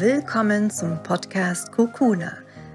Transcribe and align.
Willkommen 0.00 0.70
zum 0.70 1.00
Podcast 1.04 1.70
Kukuna, 1.70 2.32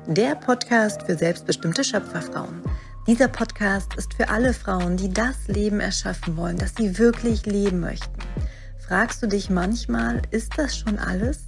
der 0.07 0.35
Podcast 0.35 1.03
für 1.03 1.17
selbstbestimmte 1.17 1.83
Schöpferfrauen. 1.83 2.61
Dieser 3.07 3.27
Podcast 3.27 3.93
ist 3.95 4.13
für 4.13 4.29
alle 4.29 4.53
Frauen, 4.53 4.95
die 4.95 5.09
das 5.09 5.49
Leben 5.49 5.81
erschaffen 5.81 6.37
wollen, 6.37 6.57
das 6.57 6.75
sie 6.77 6.97
wirklich 6.97 7.45
leben 7.45 7.81
möchten. 7.81 8.21
Fragst 8.77 9.21
du 9.21 9.27
dich 9.27 9.49
manchmal, 9.49 10.21
ist 10.31 10.57
das 10.57 10.77
schon 10.77 10.97
alles? 10.97 11.39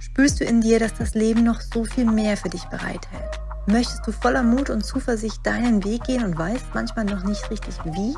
Spürst 0.00 0.38
du 0.38 0.44
in 0.44 0.60
dir, 0.60 0.78
dass 0.78 0.94
das 0.94 1.14
Leben 1.14 1.42
noch 1.42 1.62
so 1.62 1.84
viel 1.84 2.04
mehr 2.04 2.36
für 2.36 2.50
dich 2.50 2.66
bereithält? 2.66 3.40
Möchtest 3.66 4.06
du 4.06 4.12
voller 4.12 4.44
Mut 4.44 4.70
und 4.70 4.86
Zuversicht 4.86 5.44
deinen 5.44 5.82
Weg 5.82 6.04
gehen 6.04 6.22
und 6.22 6.38
weißt 6.38 6.66
manchmal 6.74 7.06
noch 7.06 7.24
nicht 7.24 7.50
richtig 7.50 7.74
wie? 7.86 8.14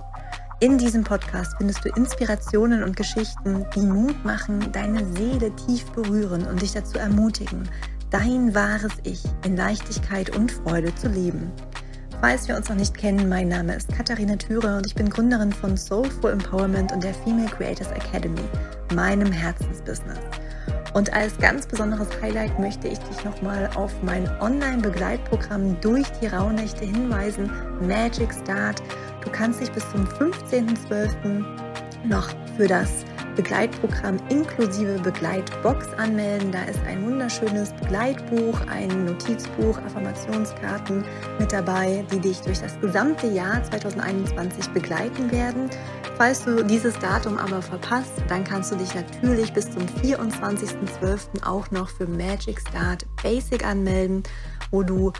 In 0.62 0.76
diesem 0.76 1.04
Podcast 1.04 1.54
findest 1.56 1.82
du 1.86 1.88
Inspirationen 1.88 2.82
und 2.82 2.94
Geschichten, 2.94 3.64
die 3.74 3.80
Mut 3.80 4.22
machen, 4.26 4.70
deine 4.72 5.06
Seele 5.14 5.50
tief 5.56 5.90
berühren 5.92 6.46
und 6.46 6.60
dich 6.60 6.72
dazu 6.72 6.98
ermutigen, 6.98 7.66
dein 8.10 8.54
wahres 8.54 8.92
Ich 9.04 9.22
in 9.46 9.56
Leichtigkeit 9.56 10.36
und 10.36 10.52
Freude 10.52 10.94
zu 10.96 11.08
leben. 11.08 11.50
Falls 12.20 12.46
wir 12.46 12.58
uns 12.58 12.68
noch 12.68 12.76
nicht 12.76 12.94
kennen, 12.94 13.30
mein 13.30 13.48
Name 13.48 13.74
ist 13.74 13.90
Katharina 13.90 14.36
Thürer 14.36 14.76
und 14.76 14.86
ich 14.86 14.94
bin 14.94 15.08
Gründerin 15.08 15.50
von 15.50 15.78
Soulful 15.78 16.32
Empowerment 16.32 16.92
und 16.92 17.02
der 17.02 17.14
Female 17.14 17.48
Creators 17.48 17.90
Academy, 17.92 18.42
meinem 18.94 19.32
Herzensbusiness. 19.32 20.18
Und 20.92 21.10
als 21.14 21.38
ganz 21.38 21.66
besonderes 21.66 22.08
Highlight 22.20 22.58
möchte 22.58 22.88
ich 22.88 22.98
dich 22.98 23.24
nochmal 23.24 23.70
auf 23.76 23.94
mein 24.02 24.28
Online-Begleitprogramm 24.40 25.80
durch 25.80 26.06
die 26.20 26.26
Rauhnächte 26.26 26.84
hinweisen, 26.84 27.50
Magic 27.80 28.34
Start. 28.34 28.82
Du 29.24 29.30
kannst 29.30 29.60
dich 29.60 29.70
bis 29.72 29.88
zum 29.90 30.04
15.12. 30.04 31.44
noch 32.08 32.28
für 32.56 32.66
das 32.66 33.04
Begleitprogramm 33.36 34.18
inklusive 34.28 34.98
Begleitbox 34.98 35.92
anmelden. 35.94 36.52
Da 36.52 36.64
ist 36.64 36.80
ein 36.86 37.04
wunderschönes 37.06 37.72
Begleitbuch, 37.74 38.60
ein 38.68 39.04
Notizbuch, 39.04 39.78
Affirmationskarten 39.78 41.04
mit 41.38 41.52
dabei, 41.52 42.04
die 42.12 42.20
dich 42.20 42.40
durch 42.40 42.60
das 42.60 42.78
gesamte 42.80 43.28
Jahr 43.28 43.62
2021 43.64 44.68
begleiten 44.70 45.30
werden. 45.30 45.70
Falls 46.16 46.44
du 46.44 46.62
dieses 46.64 46.98
Datum 46.98 47.38
aber 47.38 47.62
verpasst, 47.62 48.12
dann 48.28 48.44
kannst 48.44 48.72
du 48.72 48.76
dich 48.76 48.94
natürlich 48.94 49.52
bis 49.52 49.70
zum 49.70 49.82
24.12. 50.02 51.42
auch 51.44 51.70
noch 51.70 51.88
für 51.88 52.06
Magic 52.06 52.60
Start 52.60 53.06
Basic 53.22 53.64
anmelden, 53.64 54.22
wo 54.70 54.82
du 54.82 55.12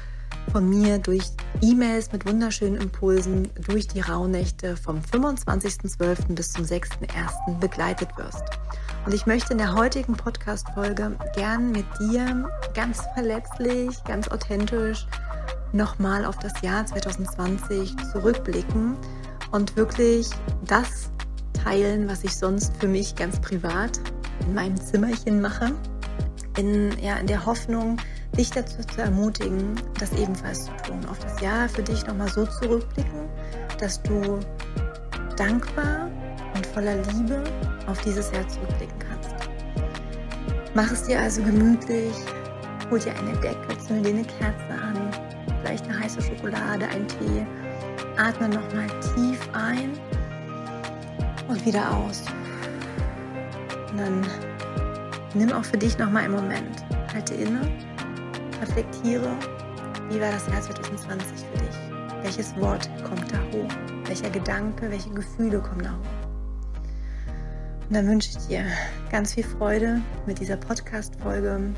von 0.52 0.68
mir 0.68 0.98
durch 0.98 1.30
E-Mails 1.60 2.12
mit 2.12 2.26
wunderschönen 2.26 2.80
Impulsen 2.80 3.48
durch 3.66 3.86
die 3.86 4.00
Rauhnächte 4.00 4.76
vom 4.76 4.98
25.12. 5.00 6.34
bis 6.34 6.52
zum 6.52 6.64
6.1. 6.64 7.58
begleitet 7.58 8.08
wirst. 8.16 8.44
Und 9.06 9.14
ich 9.14 9.26
möchte 9.26 9.52
in 9.52 9.58
der 9.58 9.74
heutigen 9.74 10.14
Podcast-Folge 10.14 11.16
gern 11.34 11.72
mit 11.72 11.86
dir 12.00 12.48
ganz 12.74 13.02
verletzlich, 13.14 14.02
ganz 14.04 14.28
authentisch 14.28 15.06
nochmal 15.72 16.24
auf 16.24 16.38
das 16.38 16.60
Jahr 16.62 16.84
2020 16.84 17.96
zurückblicken 18.12 18.96
und 19.52 19.76
wirklich 19.76 20.28
das 20.66 21.10
teilen, 21.64 22.08
was 22.08 22.24
ich 22.24 22.36
sonst 22.36 22.76
für 22.78 22.88
mich 22.88 23.14
ganz 23.14 23.40
privat 23.40 24.00
in 24.40 24.54
meinem 24.54 24.76
Zimmerchen 24.76 25.40
mache. 25.40 25.72
In, 26.56 26.90
ja, 27.00 27.16
in 27.16 27.26
der 27.26 27.46
Hoffnung, 27.46 27.96
dich 28.36 28.50
dazu 28.50 28.78
zu 28.94 29.02
ermutigen, 29.02 29.74
das 29.98 30.12
ebenfalls 30.12 30.66
zu 30.66 30.72
tun. 30.86 31.04
Auf 31.10 31.18
das 31.18 31.40
Jahr 31.40 31.68
für 31.68 31.82
dich 31.82 32.06
nochmal 32.06 32.28
so 32.28 32.46
zurückblicken, 32.46 33.28
dass 33.78 34.02
du 34.02 34.38
dankbar 35.36 36.10
und 36.54 36.66
voller 36.66 36.96
Liebe 36.96 37.42
auf 37.86 38.00
dieses 38.02 38.30
Jahr 38.32 38.46
zurückblicken 38.48 38.98
kannst. 38.98 39.30
Mach 40.74 40.90
es 40.92 41.02
dir 41.04 41.20
also 41.20 41.42
gemütlich, 41.42 42.14
hol 42.90 42.98
dir 42.98 43.12
eine 43.18 43.32
Decke, 43.40 43.78
zünde 43.86 44.10
dir 44.10 44.18
eine 44.18 44.24
Kerze 44.24 44.72
an, 44.82 45.10
vielleicht 45.60 45.88
eine 45.88 45.98
heiße 45.98 46.22
Schokolade, 46.22 46.86
ein 46.88 47.06
Tee. 47.08 47.46
Atme 48.16 48.48
nochmal 48.48 48.86
tief 49.14 49.48
ein 49.52 49.92
und 51.48 51.64
wieder 51.64 51.90
aus. 51.90 52.22
Und 53.90 53.98
dann 53.98 54.26
nimm 55.34 55.52
auch 55.52 55.64
für 55.64 55.78
dich 55.78 55.96
nochmal 55.98 56.24
einen 56.24 56.34
Moment. 56.34 56.84
Halte 57.14 57.34
inne 57.34 57.60
reflektiere, 58.60 59.28
wie 60.10 60.20
war 60.20 60.30
das 60.30 60.46
Jahr 60.48 60.60
2020 60.60 61.46
für 61.52 61.58
dich? 61.58 61.76
Welches 62.22 62.56
Wort 62.56 62.88
kommt 63.04 63.30
da 63.32 63.38
hoch? 63.52 63.70
Welcher 64.04 64.30
Gedanke, 64.30 64.90
welche 64.90 65.10
Gefühle 65.10 65.60
kommen 65.60 65.82
da 65.82 65.90
hoch? 65.90 66.30
Und 67.88 67.96
dann 67.96 68.06
wünsche 68.06 68.30
ich 68.30 68.46
dir 68.46 68.64
ganz 69.10 69.34
viel 69.34 69.44
Freude 69.44 70.00
mit 70.26 70.38
dieser 70.38 70.56
Podcast-Folge 70.56 71.72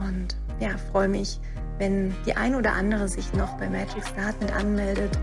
und 0.00 0.36
ja, 0.58 0.70
freue 0.90 1.08
mich, 1.08 1.40
wenn 1.78 2.14
die 2.26 2.36
ein 2.36 2.54
oder 2.54 2.72
andere 2.72 3.08
sich 3.08 3.32
noch 3.32 3.56
bei 3.56 3.68
Magic 3.68 4.04
Start 4.06 4.38
mit 4.40 4.54
anmeldet 4.54 5.18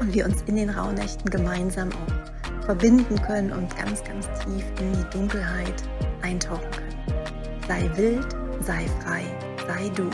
und 0.00 0.14
wir 0.14 0.24
uns 0.24 0.42
in 0.42 0.56
den 0.56 0.70
Rauhnächten 0.70 1.28
gemeinsam 1.30 1.88
auch 1.90 2.64
verbinden 2.64 3.20
können 3.22 3.52
und 3.52 3.76
ganz, 3.76 4.04
ganz 4.04 4.28
tief 4.44 4.64
in 4.80 4.92
die 4.92 5.10
Dunkelheit 5.10 5.82
eintauchen 6.22 6.70
können. 6.70 7.24
Sei 7.66 7.90
wild, 7.96 8.36
sei 8.60 8.86
frei 9.02 9.24
sei 9.70 9.88
du. 9.90 10.10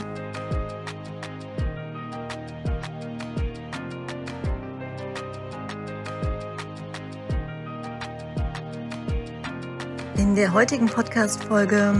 In 10.18 10.34
der 10.34 10.52
heutigen 10.52 10.86
Podcast-Folge 10.86 11.94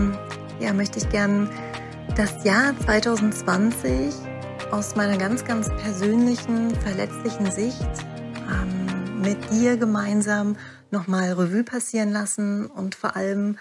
ja, 0.59 0.73
möchte 0.73 0.99
ich 0.99 1.09
gern 1.09 1.49
das 2.15 2.43
Jahr 2.43 2.77
2020 2.79 4.13
aus 4.71 4.95
meiner 4.95 5.17
ganz, 5.17 5.43
ganz 5.43 5.69
persönlichen, 5.81 6.75
verletzlichen 6.81 7.49
Sicht 7.49 7.87
ähm, 8.51 9.21
mit 9.21 9.37
dir 9.51 9.77
gemeinsam 9.77 10.57
nochmal 10.91 11.33
Revue 11.33 11.63
passieren 11.63 12.11
lassen 12.11 12.67
und 12.67 12.93
vor 12.93 13.15
allem 13.15 13.57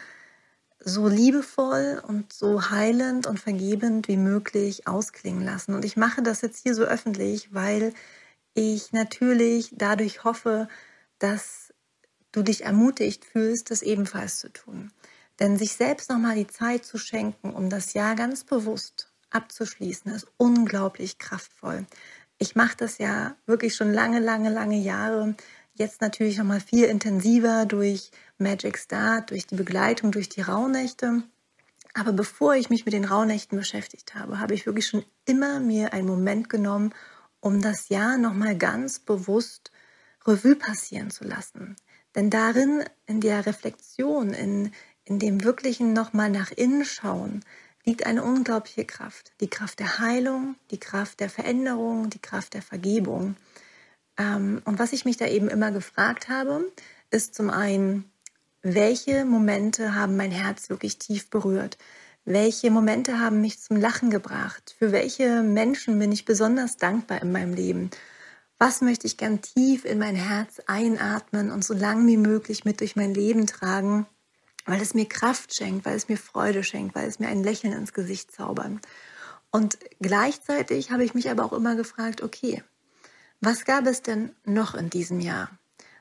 so 0.89 1.09
liebevoll 1.09 2.01
und 2.07 2.33
so 2.33 2.71
heilend 2.71 3.27
und 3.27 3.41
vergebend 3.41 4.07
wie 4.07 4.17
möglich 4.17 4.87
ausklingen 4.87 5.45
lassen. 5.45 5.75
Und 5.75 5.85
ich 5.85 5.97
mache 5.97 6.23
das 6.23 6.43
jetzt 6.43 6.63
hier 6.63 6.77
so 6.77 6.85
öffentlich, 6.85 7.53
weil 7.53 7.93
ich 8.55 8.93
natürlich 8.93 9.71
dadurch 9.73 10.23
hoffe, 10.23 10.69
dass 11.19 11.75
du 12.31 12.43
dich 12.43 12.65
ermutigt 12.65 13.25
fühlst, 13.25 13.73
das 13.73 13.83
ebenfalls 13.83 14.39
zu 14.39 14.49
tun. 14.53 14.93
Denn 15.41 15.59
sich 15.59 15.73
selbst 15.73 16.09
nochmal 16.09 16.37
die 16.37 16.47
Zeit 16.47 16.85
zu 16.85 16.99
schenken, 16.99 17.53
um 17.53 17.69
das 17.69 17.95
Jahr 17.95 18.15
ganz 18.15 18.45
bewusst 18.45 19.13
abzuschließen, 19.31 20.13
ist 20.13 20.29
unglaublich 20.37 21.19
kraftvoll. 21.19 21.85
Ich 22.39 22.55
mache 22.55 22.77
das 22.77 22.99
ja 22.99 23.35
wirklich 23.45 23.75
schon 23.75 23.93
lange, 23.93 24.21
lange, 24.21 24.51
lange 24.51 24.79
Jahre. 24.79 25.35
Jetzt 25.75 26.01
natürlich 26.01 26.39
nochmal 26.39 26.61
viel 26.61 26.85
intensiver 26.85 27.67
durch 27.67 28.13
Magic 28.39 28.79
Start, 28.79 29.31
durch 29.31 29.47
die 29.47 29.57
Begleitung, 29.57 30.13
durch 30.13 30.29
die 30.29 30.43
Rauhnächte. 30.43 31.23
Aber 31.95 32.13
bevor 32.13 32.55
ich 32.55 32.69
mich 32.69 32.85
mit 32.85 32.95
den 32.95 33.07
Rauhnächten 33.07 33.59
beschäftigt 33.59 34.15
habe, 34.15 34.39
habe 34.39 34.55
ich 34.55 34.67
wirklich 34.67 34.87
schon 34.87 35.05
immer 35.25 35.61
mir 35.61 35.93
einen 35.93 36.07
Moment 36.07 36.51
genommen, 36.51 36.95
um 37.41 37.63
das 37.63 37.89
Jahr 37.89 38.19
nochmal 38.19 38.57
ganz 38.57 38.99
bewusst 38.99 39.71
Revue 40.27 40.57
passieren 40.57 41.11
zu 41.11 41.25
lassen. 41.25 41.77
Denn 42.15 42.31
darin, 42.31 42.85
in 43.07 43.21
der 43.21 43.47
Reflexion, 43.47 44.31
in, 44.31 44.73
in 45.05 45.19
dem 45.19 45.45
wirklichen 45.45 45.93
nochmal 45.93 46.31
nach 46.31 46.51
innen 46.51 46.85
schauen, 46.85 47.45
liegt 47.85 48.05
eine 48.05 48.25
unglaubliche 48.25 48.85
Kraft. 48.85 49.33
Die 49.41 49.49
Kraft 49.49 49.79
der 49.79 49.99
Heilung, 49.99 50.57
die 50.71 50.81
Kraft 50.81 51.21
der 51.21 51.31
Veränderung, 51.31 52.11
die 52.11 52.19
Kraft 52.19 52.55
der 52.55 52.63
Vergebung. 52.63 53.37
Ähm, 54.19 54.61
und 54.65 54.79
was 54.79 54.93
ich 54.93 55.05
mich 55.05 55.17
da 55.17 55.27
eben 55.27 55.49
immer 55.49 55.71
gefragt 55.71 56.29
habe, 56.29 56.65
ist 57.11 57.35
zum 57.35 57.49
einen, 57.49 58.11
welche 58.75 59.25
Momente 59.25 59.95
haben 59.95 60.17
mein 60.17 60.33
Herz 60.33 60.71
wirklich 60.71 60.99
tief 60.99 61.31
berührt? 61.31 61.79
Welche 62.25 62.73
Momente 62.73 63.21
haben 63.21 63.41
mich 63.41 63.61
zum 63.61 63.77
Lachen 63.77 64.11
gebracht? 64.11 64.75
Für 64.77 64.91
welche 64.91 65.43
Menschen 65.43 66.01
bin 66.01 66.11
ich 66.11 66.25
besonders 66.25 66.77
dankbar 66.77 67.23
in 67.23 67.31
meinem 67.31 67.55
Leben? 67.55 67.91
Was 68.59 68.81
möchte 68.81 69.07
ich 69.07 69.19
gern 69.19 69.41
tief 69.41 69.85
in 69.85 70.01
mein 70.01 70.17
Herz 70.17 70.61
einatmen 70.67 71.53
und 71.53 71.65
so 71.65 71.75
lang 71.75 72.09
wie 72.09 72.17
möglich 72.17 72.65
mit 72.65 72.81
durch 72.81 72.97
mein 72.97 73.15
Leben 73.15 73.47
tragen, 73.47 74.07
weil 74.65 74.81
es 74.81 74.95
mir 74.95 75.07
Kraft 75.07 75.55
schenkt, 75.55 75.87
weil 75.87 75.95
es 75.95 76.09
mir 76.09 76.17
Freude 76.17 76.65
schenkt, 76.65 76.97
weil 76.97 77.07
es 77.07 77.21
mir 77.21 77.29
ein 77.29 77.45
Lächeln 77.45 77.73
ins 77.73 77.93
Gesicht 77.93 78.33
zaubert. 78.33 78.81
Und 79.53 79.79
gleichzeitig 80.01 80.91
habe 80.91 81.05
ich 81.05 81.15
mich 81.15 81.31
aber 81.31 81.45
auch 81.45 81.53
immer 81.53 81.77
gefragt, 81.77 82.21
okay, 82.21 82.65
was 83.41 83.65
gab 83.65 83.87
es 83.87 84.03
denn 84.03 84.35
noch 84.45 84.75
in 84.75 84.91
diesem 84.91 85.21
Jahr? 85.21 85.51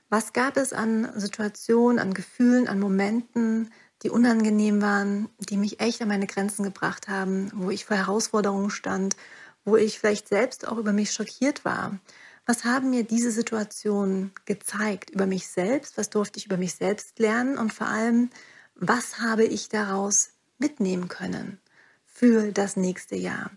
Was 0.09 0.33
gab 0.33 0.57
es 0.57 0.71
an 0.71 1.11
Situationen, 1.19 1.99
an 1.99 2.13
Gefühlen, 2.13 2.67
an 2.67 2.79
Momenten, 2.79 3.71
die 4.03 4.09
unangenehm 4.09 4.81
waren, 4.81 5.29
die 5.39 5.57
mich 5.57 5.79
echt 5.79 6.01
an 6.01 6.07
meine 6.07 6.27
Grenzen 6.27 6.63
gebracht 6.63 7.07
haben, 7.07 7.51
wo 7.55 7.71
ich 7.71 7.85
vor 7.85 7.97
Herausforderungen 7.97 8.69
stand, 8.69 9.15
wo 9.63 9.77
ich 9.77 9.99
vielleicht 9.99 10.27
selbst 10.27 10.67
auch 10.67 10.77
über 10.77 10.93
mich 10.93 11.11
schockiert 11.11 11.65
war? 11.65 11.99
Was 12.45 12.63
haben 12.63 12.91
mir 12.91 13.03
diese 13.03 13.31
Situationen 13.31 14.31
gezeigt 14.45 15.09
über 15.09 15.25
mich 15.25 15.47
selbst? 15.47 15.97
Was 15.97 16.11
durfte 16.11 16.37
ich 16.37 16.45
über 16.45 16.57
mich 16.57 16.75
selbst 16.75 17.17
lernen? 17.17 17.57
Und 17.57 17.73
vor 17.73 17.87
allem, 17.87 18.29
was 18.75 19.19
habe 19.19 19.43
ich 19.43 19.69
daraus 19.69 20.29
mitnehmen 20.59 21.07
können 21.07 21.59
für 22.05 22.51
das 22.51 22.75
nächste 22.75 23.15
Jahr? 23.15 23.49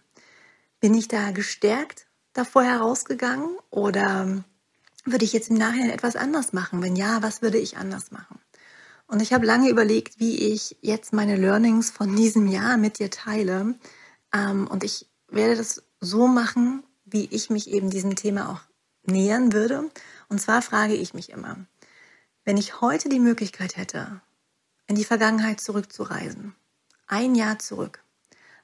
Bin 0.80 0.94
ich 0.94 1.08
da 1.08 1.32
gestärkt 1.32 2.06
davor 2.32 2.62
herausgegangen 2.62 3.58
oder 3.68 4.42
würde 5.12 5.24
ich 5.24 5.32
jetzt 5.32 5.50
im 5.50 5.56
Nachhinein 5.56 5.90
etwas 5.90 6.16
anders 6.16 6.52
machen? 6.52 6.82
Wenn 6.82 6.96
ja, 6.96 7.22
was 7.22 7.42
würde 7.42 7.58
ich 7.58 7.76
anders 7.76 8.10
machen? 8.10 8.38
Und 9.06 9.22
ich 9.22 9.32
habe 9.32 9.46
lange 9.46 9.70
überlegt, 9.70 10.20
wie 10.20 10.52
ich 10.52 10.76
jetzt 10.82 11.12
meine 11.12 11.36
Learnings 11.36 11.90
von 11.90 12.14
diesem 12.14 12.46
Jahr 12.46 12.76
mit 12.76 12.98
dir 12.98 13.10
teile. 13.10 13.74
Ähm, 14.34 14.66
und 14.66 14.84
ich 14.84 15.06
werde 15.28 15.56
das 15.56 15.82
so 16.00 16.26
machen, 16.28 16.82
wie 17.04 17.26
ich 17.30 17.50
mich 17.50 17.70
eben 17.70 17.90
diesem 17.90 18.16
Thema 18.16 18.50
auch 18.50 18.60
nähern 19.10 19.52
würde. 19.52 19.90
Und 20.28 20.40
zwar 20.40 20.62
frage 20.62 20.94
ich 20.94 21.14
mich 21.14 21.30
immer, 21.30 21.56
wenn 22.44 22.58
ich 22.58 22.80
heute 22.80 23.08
die 23.08 23.20
Möglichkeit 23.20 23.76
hätte, 23.76 24.20
in 24.86 24.96
die 24.96 25.04
Vergangenheit 25.04 25.60
zurückzureisen, 25.60 26.54
ein 27.06 27.34
Jahr 27.34 27.58
zurück, 27.58 28.02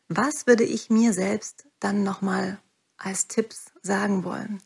was 0.09 0.47
würde 0.47 0.65
ich 0.65 0.91
mir 0.91 1.15
selbst 1.15 1.67
dann 1.81 2.03
nochmal 2.03 2.59
als 2.99 3.29
Tipps 3.29 3.73
sagen 3.83 4.25
wollen? 4.25 4.61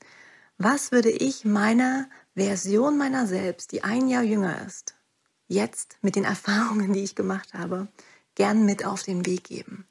Was 0.58 0.90
würde 0.90 1.10
ich 1.10 1.44
meiner 1.44 2.08
Version 2.34 2.98
meiner 2.98 3.26
selbst, 3.26 3.72
die 3.72 3.84
ein 3.84 4.08
Jahr 4.08 4.24
jünger 4.24 4.66
ist, 4.66 4.94
jetzt 5.46 5.96
mit 6.02 6.16
den 6.16 6.24
Erfahrungen, 6.24 6.92
die 6.92 7.04
ich 7.04 7.14
gemacht 7.14 7.54
habe, 7.54 7.88
gern 8.34 8.64
mit 8.64 8.84
auf 8.84 9.02
den 9.02 9.24
Weg 9.24 9.44
geben. 9.44 9.86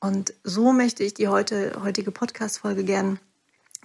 Und 0.00 0.34
so 0.42 0.72
möchte 0.72 1.04
ich 1.04 1.14
die 1.14 1.28
heute, 1.28 1.80
heutige 1.82 2.10
Podcast-Folge 2.10 2.82
gern 2.82 3.20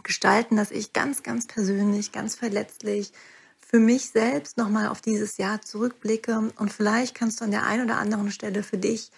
gestalten, 0.02 0.56
dass 0.56 0.72
ich 0.72 0.94
ganz, 0.94 1.22
ganz 1.22 1.46
persönlich, 1.46 2.12
ganz 2.12 2.36
verletzlich 2.36 3.14
für 3.60 3.80
mich 3.80 4.10
selbst 4.10 4.58
nochmal 4.58 4.88
auf 4.88 5.02
dieses 5.02 5.38
Jahr 5.38 5.62
zurückblicke 5.62 6.52
und 6.56 6.72
vielleicht 6.72 7.14
kannst 7.16 7.42
du 7.42 7.46
an 7.46 7.52
der 7.52 7.66
einen 7.66 7.86
oder 7.86 7.98
anderen 7.98 8.32
Stelle 8.32 8.64
für 8.64 8.78
dich 8.78 9.12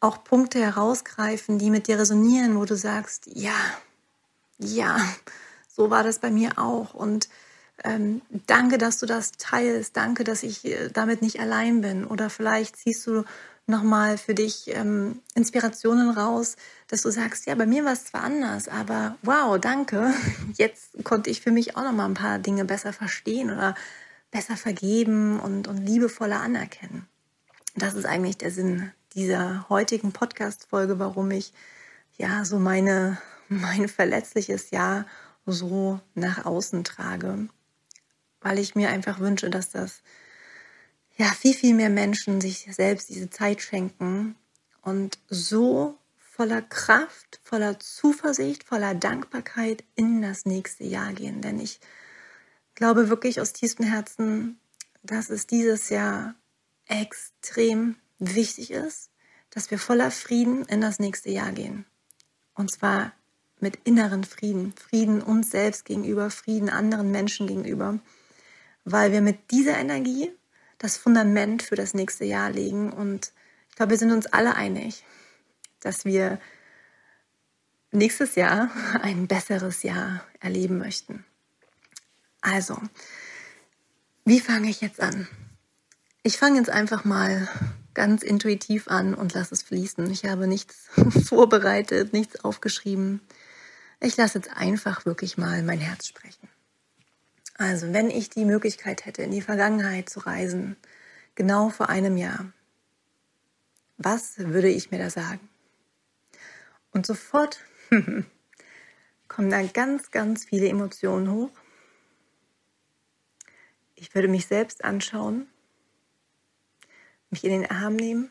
auch 0.00 0.24
Punkte 0.24 0.58
herausgreifen, 0.60 1.58
die 1.58 1.70
mit 1.70 1.86
dir 1.86 1.98
resonieren, 1.98 2.58
wo 2.58 2.64
du 2.64 2.76
sagst, 2.76 3.26
ja, 3.32 3.54
ja, 4.58 4.98
so 5.74 5.90
war 5.90 6.02
das 6.02 6.18
bei 6.18 6.30
mir 6.30 6.58
auch 6.58 6.94
und 6.94 7.28
ähm, 7.82 8.22
danke, 8.46 8.78
dass 8.78 8.98
du 8.98 9.06
das 9.06 9.32
teilst, 9.32 9.96
danke, 9.96 10.22
dass 10.22 10.42
ich 10.42 10.64
äh, 10.64 10.90
damit 10.92 11.22
nicht 11.22 11.40
allein 11.40 11.80
bin. 11.80 12.04
Oder 12.06 12.30
vielleicht 12.30 12.76
ziehst 12.76 13.06
du 13.06 13.24
nochmal 13.66 14.16
für 14.18 14.34
dich 14.34 14.68
ähm, 14.68 15.20
Inspirationen 15.34 16.10
raus, 16.10 16.56
dass 16.88 17.02
du 17.02 17.10
sagst, 17.10 17.46
ja, 17.46 17.54
bei 17.54 17.66
mir 17.66 17.84
war 17.84 17.94
es 17.94 18.04
zwar 18.04 18.22
anders, 18.22 18.68
aber 18.68 19.16
wow, 19.22 19.58
danke. 19.58 20.14
Jetzt 20.54 21.02
konnte 21.02 21.30
ich 21.30 21.40
für 21.40 21.50
mich 21.50 21.76
auch 21.76 21.82
nochmal 21.82 22.08
ein 22.08 22.14
paar 22.14 22.38
Dinge 22.38 22.64
besser 22.64 22.92
verstehen 22.92 23.50
oder 23.50 23.74
besser 24.30 24.56
vergeben 24.56 25.40
und, 25.40 25.66
und 25.66 25.78
liebevoller 25.78 26.40
anerkennen. 26.40 27.08
Das 27.74 27.94
ist 27.94 28.04
eigentlich 28.04 28.38
der 28.38 28.50
Sinn 28.50 28.92
dieser 29.14 29.68
heutigen 29.68 30.12
Podcast-Folge, 30.12 30.98
warum 30.98 31.30
ich 31.30 31.52
ja 32.16 32.44
so 32.44 32.58
meine, 32.58 33.18
mein 33.48 33.88
verletzliches 33.88 34.70
Jahr 34.70 35.06
so 35.46 36.00
nach 36.14 36.44
außen 36.44 36.84
trage 36.84 37.48
weil 38.44 38.58
ich 38.58 38.76
mir 38.76 38.90
einfach 38.90 39.18
wünsche, 39.18 39.50
dass 39.50 39.70
das 39.70 40.02
ja 41.16 41.26
viel, 41.26 41.54
viel 41.54 41.74
mehr 41.74 41.88
Menschen 41.88 42.40
sich 42.40 42.68
selbst 42.70 43.08
diese 43.08 43.30
Zeit 43.30 43.62
schenken 43.62 44.36
und 44.82 45.18
so 45.28 45.98
voller 46.16 46.60
Kraft, 46.60 47.40
voller 47.42 47.80
Zuversicht, 47.80 48.64
voller 48.64 48.94
Dankbarkeit 48.94 49.82
in 49.94 50.20
das 50.20 50.44
nächste 50.44 50.84
Jahr 50.84 51.14
gehen. 51.14 51.40
Denn 51.40 51.58
ich 51.58 51.80
glaube 52.74 53.08
wirklich 53.08 53.40
aus 53.40 53.54
tiefstem 53.54 53.86
Herzen, 53.86 54.60
dass 55.02 55.30
es 55.30 55.46
dieses 55.46 55.88
Jahr 55.88 56.34
extrem 56.86 57.96
wichtig 58.18 58.72
ist, 58.72 59.10
dass 59.48 59.70
wir 59.70 59.78
voller 59.78 60.10
Frieden 60.10 60.66
in 60.66 60.82
das 60.82 60.98
nächste 60.98 61.30
Jahr 61.30 61.52
gehen. 61.52 61.86
Und 62.54 62.70
zwar 62.70 63.12
mit 63.64 63.80
inneren 63.82 64.22
Frieden. 64.22 64.72
Frieden 64.76 65.20
uns 65.20 65.50
selbst 65.50 65.84
gegenüber, 65.84 66.30
Frieden 66.30 66.70
anderen 66.70 67.10
Menschen 67.10 67.48
gegenüber 67.48 67.98
weil 68.84 69.12
wir 69.12 69.20
mit 69.20 69.50
dieser 69.50 69.78
Energie 69.78 70.30
das 70.78 70.96
Fundament 70.96 71.62
für 71.62 71.76
das 71.76 71.94
nächste 71.94 72.24
Jahr 72.24 72.50
legen. 72.50 72.92
Und 72.92 73.32
ich 73.70 73.76
glaube, 73.76 73.90
wir 73.90 73.98
sind 73.98 74.12
uns 74.12 74.26
alle 74.26 74.54
einig, 74.54 75.04
dass 75.80 76.04
wir 76.04 76.38
nächstes 77.90 78.34
Jahr 78.34 78.70
ein 79.02 79.26
besseres 79.26 79.82
Jahr 79.82 80.22
erleben 80.40 80.78
möchten. 80.78 81.24
Also, 82.40 82.78
wie 84.24 84.40
fange 84.40 84.68
ich 84.68 84.80
jetzt 84.80 85.00
an? 85.00 85.26
Ich 86.22 86.38
fange 86.38 86.58
jetzt 86.58 86.70
einfach 86.70 87.04
mal 87.04 87.48
ganz 87.94 88.22
intuitiv 88.22 88.88
an 88.88 89.14
und 89.14 89.34
lasse 89.34 89.54
es 89.54 89.62
fließen. 89.62 90.10
Ich 90.10 90.24
habe 90.24 90.46
nichts 90.46 90.88
vorbereitet, 91.26 92.12
nichts 92.12 92.44
aufgeschrieben. 92.44 93.20
Ich 94.04 94.18
lasse 94.18 94.36
jetzt 94.36 94.54
einfach 94.54 95.06
wirklich 95.06 95.38
mal 95.38 95.62
mein 95.62 95.80
Herz 95.80 96.06
sprechen. 96.08 96.50
Also, 97.56 97.94
wenn 97.94 98.10
ich 98.10 98.28
die 98.28 98.44
Möglichkeit 98.44 99.06
hätte, 99.06 99.22
in 99.22 99.30
die 99.30 99.40
Vergangenheit 99.40 100.10
zu 100.10 100.20
reisen, 100.20 100.76
genau 101.34 101.70
vor 101.70 101.88
einem 101.88 102.18
Jahr, 102.18 102.52
was 103.96 104.36
würde 104.36 104.68
ich 104.68 104.90
mir 104.90 104.98
da 104.98 105.08
sagen? 105.08 105.48
Und 106.90 107.06
sofort 107.06 107.60
kommen 109.28 109.50
da 109.50 109.62
ganz, 109.62 110.10
ganz 110.10 110.44
viele 110.44 110.68
Emotionen 110.68 111.30
hoch. 111.30 111.52
Ich 113.94 114.14
würde 114.14 114.28
mich 114.28 114.46
selbst 114.46 114.84
anschauen, 114.84 115.48
mich 117.30 117.42
in 117.42 117.52
den 117.52 117.70
Arm 117.70 117.96
nehmen 117.96 118.30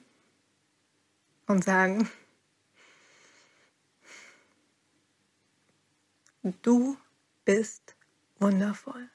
und 1.47 1.63
sagen, 1.63 2.07
du 6.43 6.97
bist 7.45 7.95
wundervoll. 8.39 9.09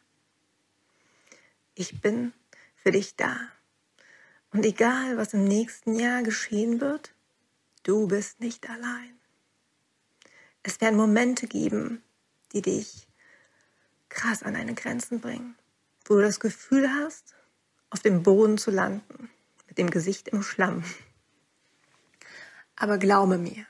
Ich 1.74 2.00
bin 2.00 2.32
für 2.74 2.90
dich 2.90 3.16
da. 3.16 3.36
Und 4.50 4.64
egal, 4.64 5.16
was 5.16 5.34
im 5.34 5.44
nächsten 5.44 5.94
Jahr 5.94 6.22
geschehen 6.22 6.80
wird, 6.80 7.14
du 7.82 8.08
bist 8.08 8.40
nicht 8.40 8.68
allein. 8.68 9.18
Es 10.62 10.80
werden 10.80 10.96
Momente 10.96 11.46
geben, 11.46 12.02
die 12.52 12.62
dich 12.62 13.06
krass 14.08 14.42
an 14.42 14.54
deine 14.54 14.74
Grenzen 14.74 15.20
bringen, 15.20 15.56
wo 16.06 16.14
du 16.14 16.22
das 16.22 16.40
Gefühl 16.40 16.90
hast, 16.90 17.34
auf 17.90 18.00
dem 18.00 18.22
Boden 18.22 18.58
zu 18.58 18.70
landen, 18.70 19.30
mit 19.66 19.78
dem 19.78 19.90
Gesicht 19.90 20.28
im 20.28 20.42
Schlamm. 20.42 20.82
Aber 22.76 22.98
glaube 22.98 23.38
mir, 23.38 23.66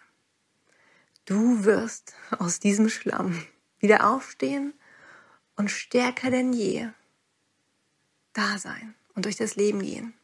du 1.28 1.64
wirst 1.64 2.14
aus 2.38 2.58
diesem 2.58 2.88
Schlamm 2.88 3.44
wieder 3.78 4.10
aufstehen 4.10 4.72
und 5.56 5.70
stärker 5.70 6.30
denn 6.30 6.52
je 6.52 6.88
da 8.32 8.58
sein 8.58 8.94
und 9.14 9.26
durch 9.26 9.36
das 9.36 9.56
Leben 9.56 9.82
gehen. 9.82 10.14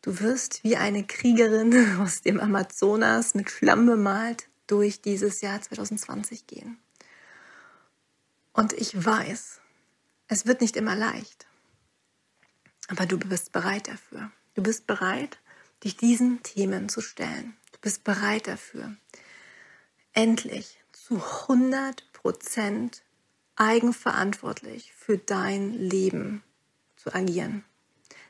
Du 0.00 0.18
wirst 0.18 0.64
wie 0.64 0.76
eine 0.76 1.06
Kriegerin 1.06 1.96
aus 2.00 2.22
dem 2.22 2.40
Amazonas 2.40 3.34
mit 3.34 3.50
Schlamm 3.50 3.86
bemalt 3.86 4.48
durch 4.66 5.00
dieses 5.00 5.40
Jahr 5.40 5.60
2020 5.60 6.46
gehen. 6.48 6.78
Und 8.52 8.72
ich 8.72 9.04
weiß, 9.04 9.60
es 10.26 10.46
wird 10.46 10.60
nicht 10.60 10.76
immer 10.76 10.96
leicht, 10.96 11.46
aber 12.88 13.06
du 13.06 13.18
bist 13.18 13.52
bereit 13.52 13.86
dafür. 13.86 14.32
Du 14.54 14.62
bist 14.62 14.86
bereit, 14.86 15.38
dich 15.84 15.96
diesen 15.96 16.42
Themen 16.42 16.88
zu 16.88 17.00
stellen. 17.00 17.56
Du 17.72 17.78
bist 17.80 18.04
bereit 18.04 18.48
dafür, 18.48 18.96
endlich 20.12 20.78
zu 20.92 21.16
100 21.16 22.12
Prozent 22.12 23.02
eigenverantwortlich 23.56 24.92
für 24.92 25.18
dein 25.18 25.72
Leben 25.74 26.42
zu 26.96 27.14
agieren. 27.14 27.64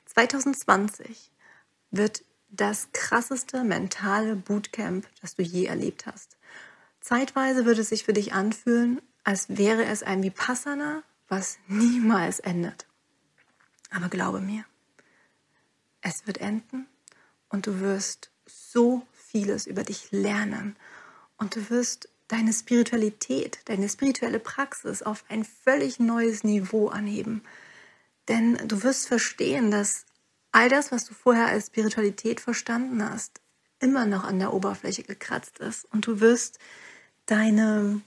2020 0.06 1.30
wird 1.90 2.24
das 2.50 2.88
krasseste 2.92 3.64
mentale 3.64 4.36
Bootcamp, 4.36 5.06
das 5.20 5.34
du 5.34 5.42
je 5.42 5.66
erlebt 5.66 6.06
hast. 6.06 6.36
Zeitweise 7.00 7.64
wird 7.64 7.78
es 7.78 7.88
sich 7.88 8.04
für 8.04 8.12
dich 8.12 8.32
anfühlen, 8.32 9.00
als 9.24 9.56
wäre 9.56 9.84
es 9.84 10.02
ein 10.02 10.22
Vipassana, 10.22 11.02
was 11.28 11.58
niemals 11.66 12.40
endet. 12.40 12.86
Aber 13.90 14.08
glaube 14.08 14.40
mir, 14.40 14.64
es 16.00 16.26
wird 16.26 16.38
enden 16.38 16.86
und 17.48 17.66
du 17.66 17.80
wirst 17.80 18.30
so 18.46 19.06
vieles 19.12 19.66
über 19.66 19.82
dich 19.82 20.10
lernen 20.10 20.76
und 21.42 21.56
du 21.56 21.70
wirst 21.70 22.08
deine 22.28 22.52
Spiritualität, 22.52 23.58
deine 23.64 23.88
spirituelle 23.88 24.38
Praxis 24.38 25.02
auf 25.02 25.24
ein 25.28 25.44
völlig 25.44 25.98
neues 25.98 26.44
Niveau 26.44 26.86
anheben. 26.86 27.42
Denn 28.28 28.56
du 28.68 28.84
wirst 28.84 29.08
verstehen, 29.08 29.72
dass 29.72 30.06
all 30.52 30.68
das, 30.68 30.92
was 30.92 31.04
du 31.04 31.14
vorher 31.14 31.46
als 31.46 31.66
Spiritualität 31.66 32.40
verstanden 32.40 33.02
hast, 33.04 33.40
immer 33.80 34.06
noch 34.06 34.22
an 34.22 34.38
der 34.38 34.54
Oberfläche 34.54 35.02
gekratzt 35.02 35.58
ist. 35.58 35.84
Und 35.92 36.06
du 36.06 36.20
wirst 36.20 36.60
deine 37.26 38.00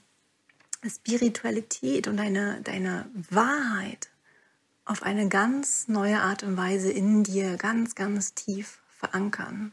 Spiritualität 0.88 2.08
und 2.08 2.16
deine, 2.16 2.62
deine 2.62 3.10
Wahrheit 3.28 4.08
auf 4.86 5.02
eine 5.02 5.28
ganz 5.28 5.88
neue 5.88 6.22
Art 6.22 6.42
und 6.42 6.56
Weise 6.56 6.90
in 6.90 7.22
dir 7.22 7.58
ganz, 7.58 7.94
ganz 7.94 8.32
tief 8.32 8.78
verankern. 8.96 9.72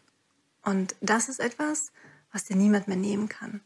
Und 0.64 0.98
das 1.00 1.30
ist 1.30 1.40
etwas, 1.40 1.94
was 2.34 2.46
dir 2.46 2.58
niemand 2.58 2.88
mehr 2.90 2.98
nehmen 2.98 3.30
kann. 3.30 3.62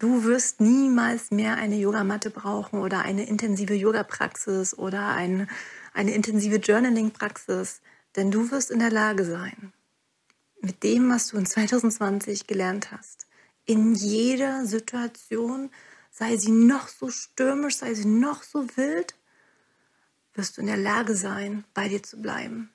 Du 0.00 0.24
wirst 0.24 0.60
niemals 0.60 1.30
mehr 1.30 1.56
eine 1.56 1.76
Yogamatte 1.76 2.30
brauchen 2.30 2.80
oder 2.80 3.02
eine 3.02 3.26
intensive 3.26 3.74
Yoga-Praxis 3.74 4.76
oder 4.76 5.08
ein, 5.08 5.48
eine 5.92 6.14
intensive 6.14 6.56
Journaling-Praxis, 6.56 7.82
denn 8.16 8.30
du 8.30 8.50
wirst 8.50 8.70
in 8.70 8.78
der 8.78 8.90
Lage 8.90 9.26
sein, 9.26 9.74
mit 10.62 10.82
dem, 10.82 11.10
was 11.10 11.28
du 11.28 11.36
in 11.36 11.44
2020 11.44 12.46
gelernt 12.46 12.92
hast, 12.92 13.26
in 13.66 13.94
jeder 13.94 14.64
Situation, 14.64 15.70
sei 16.10 16.38
sie 16.38 16.50
noch 16.50 16.88
so 16.88 17.10
stürmisch, 17.10 17.76
sei 17.76 17.92
sie 17.92 18.08
noch 18.08 18.42
so 18.42 18.66
wild, 18.76 19.14
wirst 20.32 20.56
du 20.56 20.62
in 20.62 20.66
der 20.66 20.78
Lage 20.78 21.14
sein, 21.14 21.64
bei 21.74 21.88
dir 21.88 22.02
zu 22.02 22.20
bleiben, 22.22 22.70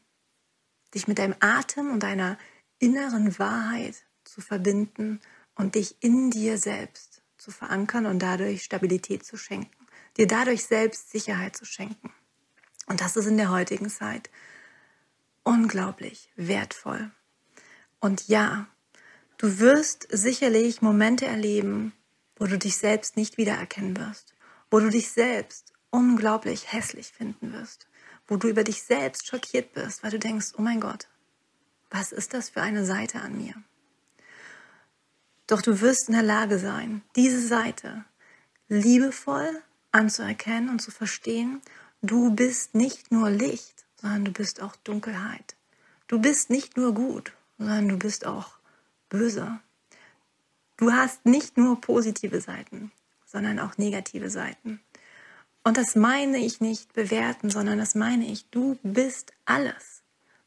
dich 0.94 1.08
mit 1.08 1.17
deinem 1.17 1.36
Atem 1.39 1.91
und 1.91 2.03
deiner 2.03 2.38
inneren 2.77 3.39
Wahrheit 3.39 4.04
zu 4.35 4.41
verbinden 4.41 5.21
und 5.55 5.75
dich 5.75 5.95
in 6.01 6.29
dir 6.29 6.57
selbst 6.57 7.21
zu 7.37 7.51
verankern 7.51 8.05
und 8.05 8.19
dadurch 8.19 8.63
Stabilität 8.63 9.25
zu 9.25 9.37
schenken, 9.37 9.87
dir 10.17 10.27
dadurch 10.27 10.65
selbst 10.65 11.09
Sicherheit 11.09 11.55
zu 11.55 11.63
schenken. 11.63 12.11
Und 12.87 12.99
das 12.99 13.15
ist 13.15 13.27
in 13.27 13.37
der 13.37 13.49
heutigen 13.49 13.89
Zeit 13.89 14.29
unglaublich 15.43 16.29
wertvoll. 16.35 17.11
Und 18.01 18.27
ja, 18.27 18.67
du 19.37 19.59
wirst 19.59 20.07
sicherlich 20.11 20.81
Momente 20.81 21.25
erleben, 21.25 21.93
wo 22.35 22.45
du 22.45 22.57
dich 22.57 22.75
selbst 22.75 23.15
nicht 23.15 23.37
wiedererkennen 23.37 23.95
wirst, 23.95 24.33
wo 24.69 24.81
du 24.81 24.89
dich 24.89 25.11
selbst 25.11 25.71
unglaublich 25.91 26.73
hässlich 26.73 27.07
finden 27.07 27.53
wirst, 27.53 27.87
wo 28.27 28.35
du 28.35 28.49
über 28.49 28.65
dich 28.65 28.83
selbst 28.83 29.27
schockiert 29.27 29.71
bist, 29.73 30.03
weil 30.03 30.11
du 30.11 30.19
denkst, 30.19 30.53
oh 30.57 30.61
mein 30.61 30.81
Gott, 30.81 31.07
was 31.89 32.11
ist 32.11 32.33
das 32.33 32.49
für 32.49 32.61
eine 32.61 32.85
Seite 32.85 33.21
an 33.21 33.37
mir? 33.37 33.55
Doch 35.47 35.61
du 35.61 35.81
wirst 35.81 36.09
in 36.09 36.13
der 36.13 36.23
Lage 36.23 36.59
sein, 36.59 37.03
diese 37.15 37.45
Seite 37.45 38.05
liebevoll 38.67 39.61
anzuerkennen 39.91 40.69
und 40.69 40.81
zu 40.81 40.91
verstehen, 40.91 41.61
du 42.01 42.31
bist 42.31 42.75
nicht 42.75 43.11
nur 43.11 43.29
Licht, 43.29 43.85
sondern 43.95 44.25
du 44.25 44.31
bist 44.31 44.61
auch 44.61 44.75
Dunkelheit. 44.77 45.55
Du 46.07 46.19
bist 46.19 46.49
nicht 46.49 46.77
nur 46.77 46.93
gut, 46.93 47.31
sondern 47.57 47.87
du 47.89 47.97
bist 47.97 48.25
auch 48.25 48.57
böse. 49.09 49.59
Du 50.77 50.91
hast 50.91 51.25
nicht 51.25 51.57
nur 51.57 51.79
positive 51.79 52.41
Seiten, 52.41 52.91
sondern 53.25 53.59
auch 53.59 53.77
negative 53.77 54.29
Seiten. 54.29 54.81
Und 55.63 55.77
das 55.77 55.95
meine 55.95 56.37
ich 56.37 56.61
nicht 56.61 56.93
bewerten, 56.93 57.49
sondern 57.49 57.79
das 57.79 57.95
meine 57.95 58.25
ich, 58.25 58.49
du 58.49 58.77
bist 58.83 59.33
alles. 59.45 59.94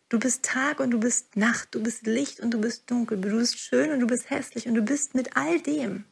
Du 0.08 0.18
bist 0.18 0.42
Tag 0.42 0.80
und 0.80 0.90
du 0.90 1.00
bist 1.00 1.36
Nacht, 1.36 1.74
du 1.74 1.82
bist 1.82 2.06
Licht 2.06 2.40
und 2.40 2.52
du 2.52 2.60
bist 2.60 2.90
dunkel, 2.90 3.20
du 3.20 3.36
bist 3.36 3.58
schön 3.58 3.90
und 3.90 4.00
du 4.00 4.06
bist 4.06 4.30
hässlich 4.30 4.66
und 4.66 4.74
du 4.74 4.82
bist 4.82 5.14
mit 5.14 5.36
all 5.36 5.60
dem 5.60 6.04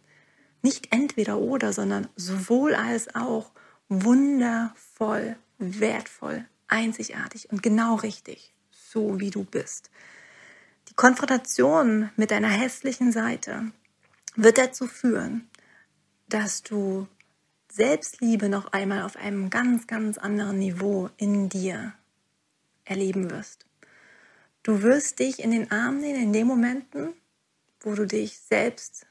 nicht 0.62 0.92
entweder 0.92 1.38
oder, 1.38 1.72
sondern 1.72 2.08
sowohl 2.16 2.74
als 2.74 3.14
auch 3.14 3.52
wundervoll, 3.88 5.36
wertvoll, 5.58 6.44
einzigartig 6.68 7.50
und 7.50 7.62
genau 7.62 7.94
richtig, 7.94 8.52
so 8.70 9.20
wie 9.20 9.30
du 9.30 9.44
bist. 9.44 9.90
Die 10.88 10.94
Konfrontation 10.94 12.10
mit 12.16 12.32
deiner 12.32 12.48
hässlichen 12.48 13.12
Seite 13.12 13.70
wird 14.34 14.58
dazu 14.58 14.86
führen, 14.86 15.48
dass 16.28 16.62
du 16.62 17.06
Selbstliebe 17.70 18.48
noch 18.48 18.72
einmal 18.72 19.02
auf 19.02 19.16
einem 19.16 19.50
ganz, 19.50 19.86
ganz 19.86 20.18
anderen 20.18 20.58
Niveau 20.58 21.10
in 21.16 21.48
dir 21.48 21.92
erleben 22.84 23.30
wirst. 23.30 23.65
Du 24.66 24.82
wirst 24.82 25.20
dich 25.20 25.38
in 25.38 25.52
den 25.52 25.70
Arm 25.70 26.00
nehmen 26.00 26.20
in 26.20 26.32
den 26.32 26.48
Momenten, 26.48 27.12
wo 27.78 27.94
du 27.94 28.04
dich 28.04 28.40
selbst 28.40 29.06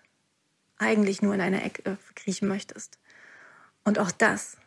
eigentlich 0.78 1.22
nur 1.22 1.34
in 1.34 1.40
einer 1.40 1.64
Ecke 1.64 1.98
kriechen 2.14 2.50
möchtest. 2.50 3.00
Und 3.86 3.98
auch 3.98 4.12
das 4.12 4.58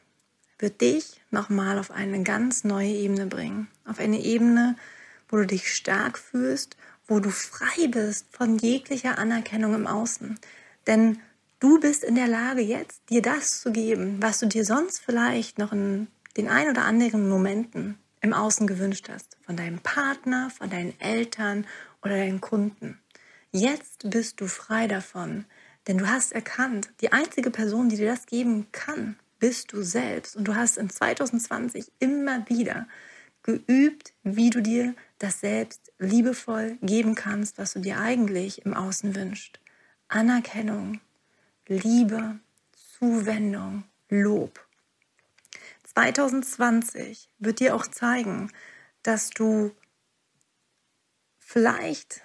wird 0.58 0.80
dich 0.80 1.20
nochmal 1.30 1.78
auf 1.78 1.90
eine 1.90 2.22
ganz 2.22 2.64
neue 2.64 2.88
Ebene 2.88 3.26
bringen. 3.26 3.68
Auf 3.84 3.98
eine 3.98 4.18
Ebene, 4.18 4.76
wo 5.28 5.36
du 5.36 5.46
dich 5.46 5.70
stark 5.74 6.18
fühlst, 6.18 6.78
wo 7.06 7.20
du 7.20 7.28
frei 7.28 7.88
bist 7.88 8.24
von 8.34 8.56
jeglicher 8.56 9.18
Anerkennung 9.18 9.74
im 9.74 9.86
Außen. 9.86 10.40
Denn 10.86 11.20
du 11.60 11.78
bist 11.80 12.02
in 12.02 12.14
der 12.14 12.28
Lage, 12.28 12.62
jetzt 12.62 13.02
dir 13.10 13.20
das 13.20 13.60
zu 13.60 13.72
geben, 13.72 14.22
was 14.22 14.38
du 14.38 14.46
dir 14.46 14.64
sonst 14.64 15.00
vielleicht 15.00 15.58
noch 15.58 15.72
in 15.74 16.06
den 16.38 16.48
ein 16.48 16.70
oder 16.70 16.86
anderen 16.86 17.28
Momenten 17.28 17.98
im 18.20 18.32
Außen 18.32 18.66
gewünscht 18.66 19.08
hast, 19.08 19.36
von 19.44 19.56
deinem 19.56 19.78
Partner, 19.80 20.50
von 20.50 20.70
deinen 20.70 20.98
Eltern 21.00 21.66
oder 22.02 22.16
deinen 22.16 22.40
Kunden. 22.40 22.98
Jetzt 23.50 24.10
bist 24.10 24.40
du 24.40 24.46
frei 24.46 24.86
davon, 24.86 25.44
denn 25.86 25.98
du 25.98 26.06
hast 26.06 26.32
erkannt, 26.32 26.90
die 27.00 27.12
einzige 27.12 27.50
Person, 27.50 27.88
die 27.88 27.96
dir 27.96 28.10
das 28.10 28.26
geben 28.26 28.66
kann, 28.72 29.16
bist 29.38 29.72
du 29.72 29.82
selbst. 29.82 30.36
Und 30.36 30.46
du 30.46 30.54
hast 30.54 30.76
in 30.76 30.90
2020 30.90 31.90
immer 31.98 32.48
wieder 32.48 32.86
geübt, 33.42 34.12
wie 34.22 34.50
du 34.50 34.60
dir 34.60 34.94
das 35.18 35.40
selbst 35.40 35.92
liebevoll 35.98 36.76
geben 36.82 37.14
kannst, 37.14 37.58
was 37.58 37.72
du 37.72 37.80
dir 37.80 37.98
eigentlich 37.98 38.64
im 38.66 38.74
Außen 38.74 39.14
wünschst. 39.14 39.58
Anerkennung, 40.08 41.00
Liebe, 41.66 42.38
Zuwendung, 42.98 43.84
Lob. 44.10 44.67
2020 45.94 47.30
wird 47.38 47.60
dir 47.60 47.74
auch 47.74 47.86
zeigen, 47.86 48.52
dass 49.02 49.30
du 49.30 49.72
vielleicht 51.38 52.20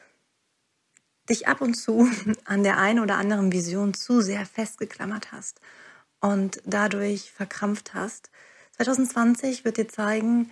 dich 1.30 1.48
ab 1.48 1.62
und 1.62 1.76
zu 1.76 2.10
an 2.46 2.64
der 2.64 2.78
einen 2.78 3.00
oder 3.00 3.18
anderen 3.18 3.52
Vision 3.52 3.94
zu 3.94 4.22
sehr 4.22 4.46
festgeklammert 4.46 5.32
hast 5.32 5.62
und 6.20 6.62
dadurch 6.66 7.32
verkrampft 7.32 7.94
hast. 7.94 8.30
2020 8.78 9.66
wird 9.66 9.78
dir 9.78 9.88
zeigen, 9.88 10.52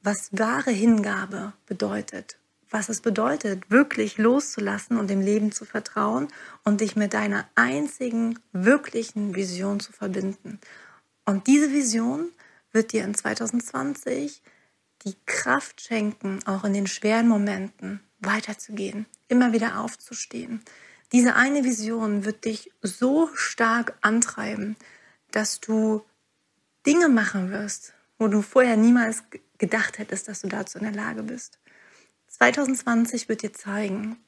was 0.00 0.30
wahre 0.32 0.70
Hingabe 0.70 1.52
bedeutet, 1.66 2.38
was 2.70 2.88
es 2.88 3.00
bedeutet, 3.00 3.70
wirklich 3.70 4.16
loszulassen 4.16 4.96
und 4.96 5.10
dem 5.10 5.20
Leben 5.20 5.52
zu 5.52 5.64
vertrauen 5.64 6.28
und 6.64 6.80
dich 6.80 6.96
mit 6.96 7.12
deiner 7.12 7.46
einzigen 7.56 8.38
wirklichen 8.52 9.34
Vision 9.34 9.80
zu 9.80 9.92
verbinden. 9.92 10.60
Und 11.24 11.46
diese 11.46 11.72
Vision 11.72 12.30
wird 12.78 12.92
dir 12.92 13.02
in 13.02 13.12
2020 13.12 14.40
die 15.04 15.16
Kraft 15.26 15.80
schenken, 15.80 16.38
auch 16.46 16.62
in 16.62 16.74
den 16.74 16.86
schweren 16.86 17.26
Momenten 17.26 17.98
weiterzugehen, 18.20 19.06
immer 19.26 19.52
wieder 19.52 19.80
aufzustehen. 19.80 20.62
Diese 21.10 21.34
eine 21.34 21.64
Vision 21.64 22.24
wird 22.24 22.44
dich 22.44 22.70
so 22.80 23.28
stark 23.34 23.98
antreiben, 24.00 24.76
dass 25.32 25.58
du 25.58 26.04
Dinge 26.86 27.08
machen 27.08 27.50
wirst, 27.50 27.94
wo 28.16 28.28
du 28.28 28.42
vorher 28.42 28.76
niemals 28.76 29.24
gedacht 29.58 29.98
hättest, 29.98 30.28
dass 30.28 30.42
du 30.42 30.46
dazu 30.46 30.78
in 30.78 30.84
der 30.84 30.94
Lage 30.94 31.24
bist. 31.24 31.58
2020 32.28 33.28
wird 33.28 33.42
dir 33.42 33.52
zeigen, 33.52 34.18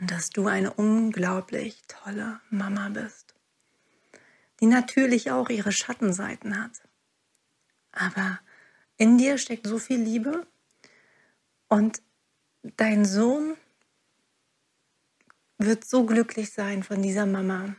dass 0.00 0.30
du 0.30 0.48
eine 0.48 0.72
unglaublich 0.72 1.82
tolle 1.86 2.40
Mama 2.50 2.88
bist, 2.88 3.36
die 4.58 4.66
natürlich 4.66 5.30
auch 5.30 5.50
ihre 5.50 5.70
Schattenseiten 5.70 6.60
hat. 6.60 6.72
Aber 7.92 8.40
in 8.96 9.18
dir 9.18 9.38
steckt 9.38 9.66
so 9.66 9.78
viel 9.78 10.00
Liebe 10.00 10.46
und 11.68 12.02
dein 12.62 13.04
Sohn 13.04 13.56
wird 15.58 15.84
so 15.84 16.06
glücklich 16.06 16.50
sein, 16.50 16.82
von 16.82 17.02
dieser 17.02 17.26
Mama 17.26 17.76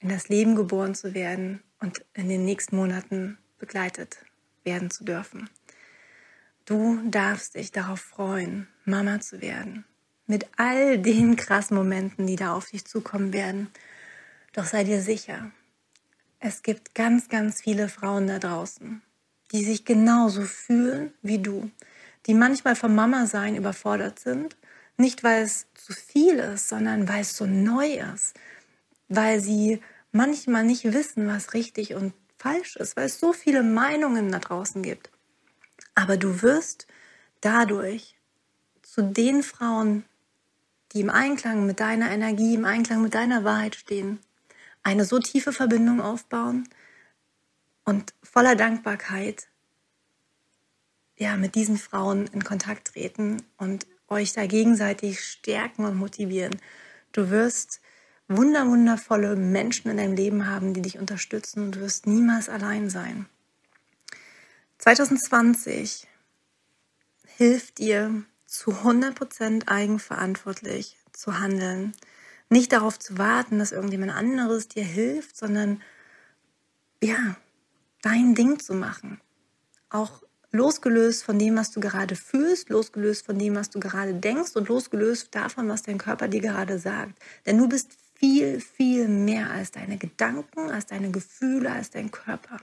in 0.00 0.08
das 0.08 0.28
Leben 0.28 0.56
geboren 0.56 0.94
zu 0.94 1.14
werden 1.14 1.62
und 1.78 2.04
in 2.14 2.28
den 2.28 2.44
nächsten 2.44 2.76
Monaten 2.76 3.38
begleitet 3.58 4.18
werden 4.64 4.90
zu 4.90 5.04
dürfen. 5.04 5.48
Du 6.64 7.00
darfst 7.08 7.54
dich 7.54 7.72
darauf 7.72 8.00
freuen, 8.00 8.68
Mama 8.84 9.20
zu 9.20 9.40
werden. 9.40 9.84
Mit 10.26 10.46
all 10.56 10.98
den 10.98 11.36
krassen 11.36 11.76
Momenten, 11.76 12.26
die 12.26 12.36
da 12.36 12.54
auf 12.54 12.70
dich 12.70 12.84
zukommen 12.84 13.32
werden. 13.32 13.70
Doch 14.52 14.64
sei 14.64 14.84
dir 14.84 15.00
sicher, 15.00 15.50
es 16.38 16.62
gibt 16.62 16.94
ganz, 16.94 17.28
ganz 17.28 17.60
viele 17.60 17.88
Frauen 17.88 18.26
da 18.26 18.38
draußen, 18.38 19.02
die 19.52 19.64
sich 19.64 19.84
genauso 19.84 20.42
fühlen 20.42 21.12
wie 21.22 21.38
du, 21.38 21.70
die 22.26 22.34
manchmal 22.34 22.76
vom 22.76 22.94
Mama-Sein 22.94 23.56
überfordert 23.56 24.18
sind, 24.18 24.56
nicht 24.96 25.24
weil 25.24 25.42
es 25.42 25.66
zu 25.74 25.92
viel 25.92 26.34
ist, 26.38 26.68
sondern 26.68 27.08
weil 27.08 27.22
es 27.22 27.36
so 27.36 27.46
neu 27.46 28.00
ist, 28.14 28.34
weil 29.08 29.40
sie 29.40 29.80
manchmal 30.12 30.64
nicht 30.64 30.84
wissen, 30.92 31.26
was 31.26 31.54
richtig 31.54 31.94
und 31.94 32.12
falsch 32.38 32.76
ist, 32.76 32.96
weil 32.96 33.06
es 33.06 33.18
so 33.18 33.32
viele 33.32 33.62
Meinungen 33.62 34.30
da 34.30 34.38
draußen 34.38 34.82
gibt. 34.82 35.10
Aber 35.94 36.16
du 36.16 36.42
wirst 36.42 36.86
dadurch 37.40 38.16
zu 38.82 39.02
den 39.02 39.42
Frauen, 39.42 40.04
die 40.92 41.00
im 41.00 41.10
Einklang 41.10 41.66
mit 41.66 41.80
deiner 41.80 42.10
Energie, 42.10 42.54
im 42.54 42.64
Einklang 42.64 43.02
mit 43.02 43.14
deiner 43.14 43.44
Wahrheit 43.44 43.76
stehen, 43.76 44.18
eine 44.82 45.04
so 45.04 45.18
tiefe 45.18 45.52
Verbindung 45.52 46.00
aufbauen, 46.00 46.68
und 47.90 48.14
voller 48.22 48.54
Dankbarkeit 48.54 49.48
ja 51.18 51.36
mit 51.36 51.56
diesen 51.56 51.76
Frauen 51.76 52.28
in 52.28 52.44
Kontakt 52.44 52.92
treten 52.92 53.42
und 53.58 53.86
euch 54.06 54.32
da 54.32 54.46
gegenseitig 54.46 55.20
stärken 55.24 55.84
und 55.84 55.96
motivieren. 55.96 56.56
Du 57.10 57.30
wirst 57.30 57.80
wunder 58.28 58.66
wundervolle 58.68 59.34
Menschen 59.34 59.90
in 59.90 59.96
deinem 59.96 60.14
Leben 60.14 60.46
haben, 60.46 60.72
die 60.72 60.82
dich 60.82 60.98
unterstützen 61.00 61.64
und 61.64 61.74
du 61.74 61.80
wirst 61.80 62.06
niemals 62.06 62.48
allein 62.48 62.88
sein. 62.90 63.26
2020 64.78 66.06
hilft 67.26 67.78
dir 67.78 68.22
zu 68.46 68.70
100% 68.70 69.66
eigenverantwortlich 69.66 70.96
zu 71.12 71.40
handeln. 71.40 71.92
Nicht 72.50 72.70
darauf 72.70 73.00
zu 73.00 73.18
warten, 73.18 73.58
dass 73.58 73.72
irgendjemand 73.72 74.12
anderes 74.12 74.68
dir 74.68 74.84
hilft, 74.84 75.36
sondern 75.36 75.82
ja, 77.02 77.36
dein 78.02 78.34
Ding 78.34 78.58
zu 78.58 78.74
machen. 78.74 79.20
Auch 79.88 80.22
losgelöst 80.52 81.24
von 81.24 81.38
dem, 81.38 81.56
was 81.56 81.70
du 81.70 81.80
gerade 81.80 82.16
fühlst, 82.16 82.70
losgelöst 82.70 83.26
von 83.26 83.38
dem, 83.38 83.54
was 83.54 83.70
du 83.70 83.80
gerade 83.80 84.14
denkst 84.14 84.56
und 84.56 84.68
losgelöst 84.68 85.34
davon, 85.34 85.68
was 85.68 85.82
dein 85.82 85.98
Körper 85.98 86.28
dir 86.28 86.40
gerade 86.40 86.78
sagt. 86.78 87.18
Denn 87.46 87.58
du 87.58 87.68
bist 87.68 87.92
viel, 88.14 88.60
viel 88.60 89.08
mehr 89.08 89.50
als 89.50 89.70
deine 89.70 89.96
Gedanken, 89.96 90.70
als 90.70 90.86
deine 90.86 91.10
Gefühle, 91.10 91.72
als 91.72 91.90
dein 91.90 92.10
Körper. 92.10 92.58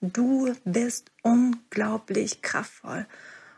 Du 0.00 0.54
bist 0.64 1.10
unglaublich 1.22 2.42
kraftvoll. 2.42 3.06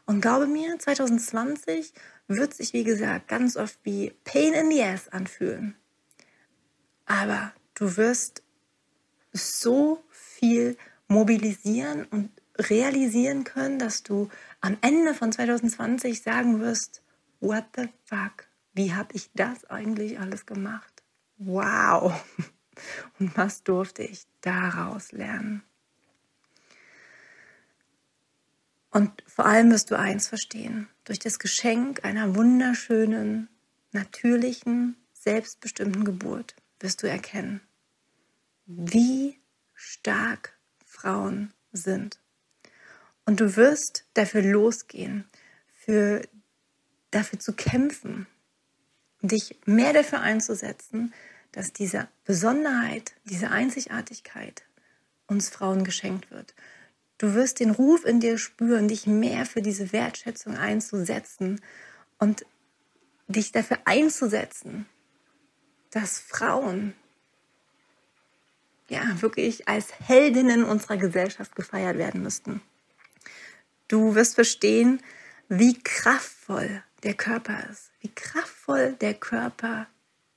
Und 0.06 0.20
glaube 0.20 0.46
mir, 0.46 0.78
2020 0.78 1.92
wird 2.28 2.54
sich, 2.54 2.72
wie 2.72 2.84
gesagt, 2.84 3.28
ganz 3.28 3.56
oft 3.56 3.78
wie 3.82 4.12
Pain 4.24 4.52
in 4.52 4.70
the 4.70 4.82
Ass 4.82 5.08
anfühlen. 5.08 5.74
Aber 7.06 7.52
du 7.74 7.96
wirst 7.96 8.42
so 9.32 10.02
viel 10.10 10.76
mobilisieren 11.08 12.04
und 12.06 12.30
realisieren 12.58 13.44
können, 13.44 13.78
dass 13.78 14.02
du 14.02 14.28
am 14.60 14.76
Ende 14.80 15.14
von 15.14 15.32
2020 15.32 16.22
sagen 16.22 16.60
wirst, 16.60 17.02
what 17.40 17.64
the 17.76 17.88
fuck, 18.04 18.46
wie 18.72 18.94
habe 18.94 19.14
ich 19.14 19.30
das 19.34 19.64
eigentlich 19.66 20.18
alles 20.18 20.46
gemacht? 20.46 21.02
Wow! 21.36 22.24
Und 23.18 23.36
was 23.36 23.62
durfte 23.62 24.02
ich 24.02 24.24
daraus 24.40 25.12
lernen? 25.12 25.62
Und 28.90 29.24
vor 29.26 29.46
allem 29.46 29.70
wirst 29.70 29.90
du 29.90 29.98
eins 29.98 30.28
verstehen. 30.28 30.88
Durch 31.04 31.18
das 31.18 31.38
Geschenk 31.38 32.04
einer 32.04 32.36
wunderschönen, 32.36 33.48
natürlichen, 33.92 34.96
selbstbestimmten 35.12 36.04
Geburt 36.04 36.54
wirst 36.80 37.02
du 37.02 37.08
erkennen, 37.08 37.60
wie 38.66 39.40
stark 39.74 40.53
Frauen 41.04 41.52
sind. 41.72 42.18
Und 43.26 43.40
du 43.40 43.56
wirst 43.56 44.06
dafür 44.14 44.42
losgehen, 44.42 45.28
für, 45.74 46.22
dafür 47.10 47.38
zu 47.38 47.52
kämpfen, 47.52 48.26
dich 49.20 49.58
mehr 49.66 49.92
dafür 49.92 50.20
einzusetzen, 50.20 51.12
dass 51.52 51.72
diese 51.72 52.08
Besonderheit, 52.24 53.12
diese 53.24 53.50
Einzigartigkeit 53.50 54.64
uns 55.26 55.50
Frauen 55.50 55.84
geschenkt 55.84 56.30
wird. 56.30 56.54
Du 57.18 57.34
wirst 57.34 57.60
den 57.60 57.70
Ruf 57.70 58.04
in 58.04 58.20
dir 58.20 58.38
spüren, 58.38 58.88
dich 58.88 59.06
mehr 59.06 59.44
für 59.44 59.62
diese 59.62 59.92
Wertschätzung 59.92 60.56
einzusetzen 60.56 61.60
und 62.18 62.46
dich 63.28 63.52
dafür 63.52 63.78
einzusetzen, 63.84 64.86
dass 65.90 66.18
Frauen 66.18 66.94
ja 68.88 69.20
wirklich 69.22 69.68
als 69.68 69.88
Heldinnen 70.00 70.64
unserer 70.64 70.96
Gesellschaft 70.96 71.56
gefeiert 71.56 71.98
werden 71.98 72.22
müssten. 72.22 72.60
Du 73.88 74.14
wirst 74.14 74.34
verstehen, 74.34 75.00
wie 75.48 75.78
kraftvoll 75.82 76.82
der 77.02 77.14
Körper 77.14 77.68
ist, 77.70 77.90
wie 78.00 78.08
kraftvoll 78.14 78.94
der 79.00 79.14
Körper 79.14 79.86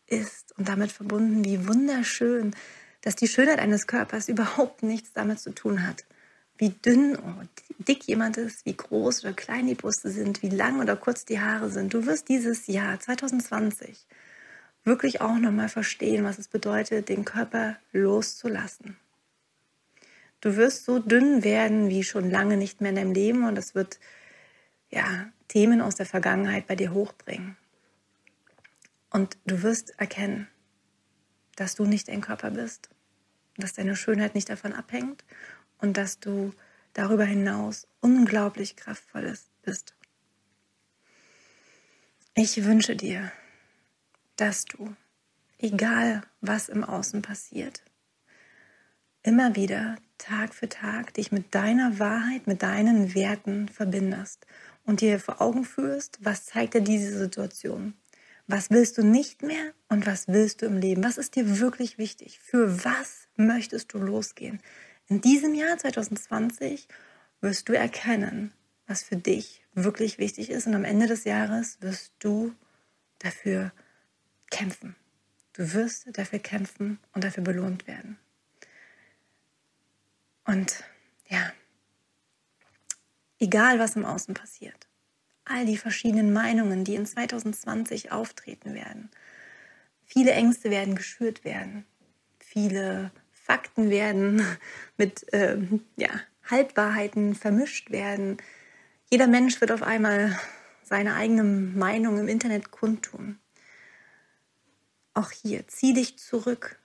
ist 0.05 0.57
und 0.57 0.67
damit 0.67 0.91
verbunden, 0.91 1.45
wie 1.45 1.67
wunderschön, 1.67 2.55
dass 3.01 3.15
die 3.15 3.27
Schönheit 3.27 3.59
eines 3.59 3.87
Körpers 3.87 4.27
überhaupt 4.27 4.83
nichts 4.83 5.13
damit 5.13 5.39
zu 5.39 5.51
tun 5.51 5.85
hat, 5.87 6.05
wie 6.57 6.69
dünn 6.69 7.15
oder 7.15 7.47
dick 7.79 8.05
jemand 8.05 8.37
ist, 8.37 8.65
wie 8.65 8.75
groß 8.75 9.23
oder 9.23 9.33
klein 9.33 9.67
die 9.67 9.75
Brüste 9.75 10.09
sind, 10.09 10.41
wie 10.41 10.49
lang 10.49 10.81
oder 10.81 10.95
kurz 10.95 11.23
die 11.23 11.39
Haare 11.39 11.69
sind. 11.69 11.93
Du 11.93 12.05
wirst 12.05 12.29
dieses 12.29 12.67
Jahr 12.67 12.99
2020 12.99 14.07
wirklich 14.87 15.21
auch 15.21 15.37
nochmal 15.37 15.69
verstehen, 15.69 16.23
was 16.23 16.39
es 16.39 16.47
bedeutet, 16.47 17.09
den 17.09 17.25
Körper 17.25 17.77
loszulassen. 17.91 18.97
Du 20.41 20.55
wirst 20.55 20.85
so 20.85 20.99
dünn 20.99 21.43
werden 21.43 21.89
wie 21.89 22.03
schon 22.03 22.31
lange 22.31 22.57
nicht 22.57 22.81
mehr 22.81 22.89
in 22.89 22.95
deinem 22.95 23.13
Leben 23.13 23.45
und 23.45 23.57
es 23.57 23.75
wird 23.75 23.99
ja 24.89 25.31
Themen 25.47 25.81
aus 25.81 25.95
der 25.95 26.05
Vergangenheit 26.05 26.67
bei 26.67 26.75
dir 26.75 26.93
hochbringen. 26.93 27.57
Und 29.11 29.37
du 29.45 29.61
wirst 29.61 29.99
erkennen, 29.99 30.47
dass 31.55 31.75
du 31.75 31.85
nicht 31.85 32.07
dein 32.07 32.21
Körper 32.21 32.51
bist, 32.51 32.89
dass 33.57 33.73
deine 33.73 33.95
Schönheit 33.95 34.35
nicht 34.35 34.49
davon 34.49 34.73
abhängt 34.73 35.23
und 35.79 35.97
dass 35.97 36.19
du 36.19 36.53
darüber 36.93 37.25
hinaus 37.25 37.87
unglaublich 37.99 38.75
kraftvoll 38.75 39.35
bist. 39.63 39.95
Ich 42.35 42.63
wünsche 42.63 42.95
dir, 42.95 43.31
dass 44.37 44.65
du, 44.65 44.95
egal 45.57 46.21
was 46.41 46.69
im 46.69 46.83
Außen 46.83 47.21
passiert, 47.21 47.83
immer 49.23 49.55
wieder 49.55 49.97
Tag 50.17 50.53
für 50.53 50.69
Tag 50.69 51.13
dich 51.13 51.31
mit 51.31 51.53
deiner 51.53 51.99
Wahrheit, 51.99 52.47
mit 52.47 52.63
deinen 52.63 53.13
Werten 53.13 53.67
verbindest 53.67 54.45
und 54.85 55.01
dir 55.01 55.19
vor 55.19 55.41
Augen 55.41 55.65
führst, 55.65 56.19
was 56.21 56.45
zeigt 56.45 56.73
dir 56.73 56.81
diese 56.81 57.17
Situation? 57.17 57.93
Was 58.47 58.71
willst 58.71 58.97
du 58.97 59.03
nicht 59.03 59.43
mehr 59.43 59.73
und 59.89 60.05
was 60.05 60.29
willst 60.29 60.61
du 60.61 60.67
im 60.67 60.77
Leben? 60.77 61.03
Was 61.03 61.17
ist 61.17 61.35
dir 61.35 61.59
wirklich 61.59 61.97
wichtig? 61.97 62.39
Für 62.39 62.85
was 62.85 63.27
möchtest 63.35 63.93
du 63.93 63.97
losgehen? 63.97 64.61
In 65.07 65.19
diesem 65.19 65.53
Jahr 65.53 65.77
2020 65.77 66.87
wirst 67.41 67.67
du 67.67 67.73
erkennen, 67.73 68.53
was 68.87 69.03
für 69.03 69.17
dich 69.17 69.65
wirklich 69.73 70.17
wichtig 70.17 70.49
ist 70.49 70.65
und 70.65 70.75
am 70.75 70.85
Ende 70.85 71.07
des 71.07 71.25
Jahres 71.25 71.77
wirst 71.81 72.13
du 72.19 72.53
dafür 73.19 73.71
kämpfen. 74.49 74.95
Du 75.53 75.73
wirst 75.73 76.07
dafür 76.17 76.39
kämpfen 76.39 76.99
und 77.13 77.23
dafür 77.23 77.43
belohnt 77.43 77.87
werden. 77.87 78.17
Und 80.45 80.83
ja, 81.27 81.51
egal 83.39 83.79
was 83.79 83.95
im 83.95 84.05
Außen 84.05 84.33
passiert, 84.33 84.87
all 85.45 85.65
die 85.65 85.77
verschiedenen 85.77 86.31
Meinungen, 86.31 86.83
die 86.83 86.95
in 86.95 87.05
2020 87.05 88.11
auftreten 88.11 88.73
werden, 88.73 89.09
viele 90.05 90.31
Ängste 90.31 90.69
werden 90.69 90.95
geschürt 90.95 91.43
werden, 91.43 91.85
viele 92.39 93.11
Fakten 93.31 93.89
werden 93.89 94.45
mit 94.97 95.25
ähm, 95.31 95.81
ja, 95.95 96.09
Halbwahrheiten 96.49 97.35
vermischt 97.35 97.91
werden. 97.91 98.37
Jeder 99.09 99.27
Mensch 99.27 99.59
wird 99.59 99.71
auf 99.71 99.83
einmal 99.83 100.37
seine 100.83 101.15
eigene 101.15 101.43
Meinung 101.43 102.17
im 102.19 102.27
Internet 102.27 102.71
kundtun. 102.71 103.39
Auch 105.17 105.31
hier, 105.31 105.67
zieh 105.67 105.93
dich 105.93 106.19
zurück, 106.19 106.77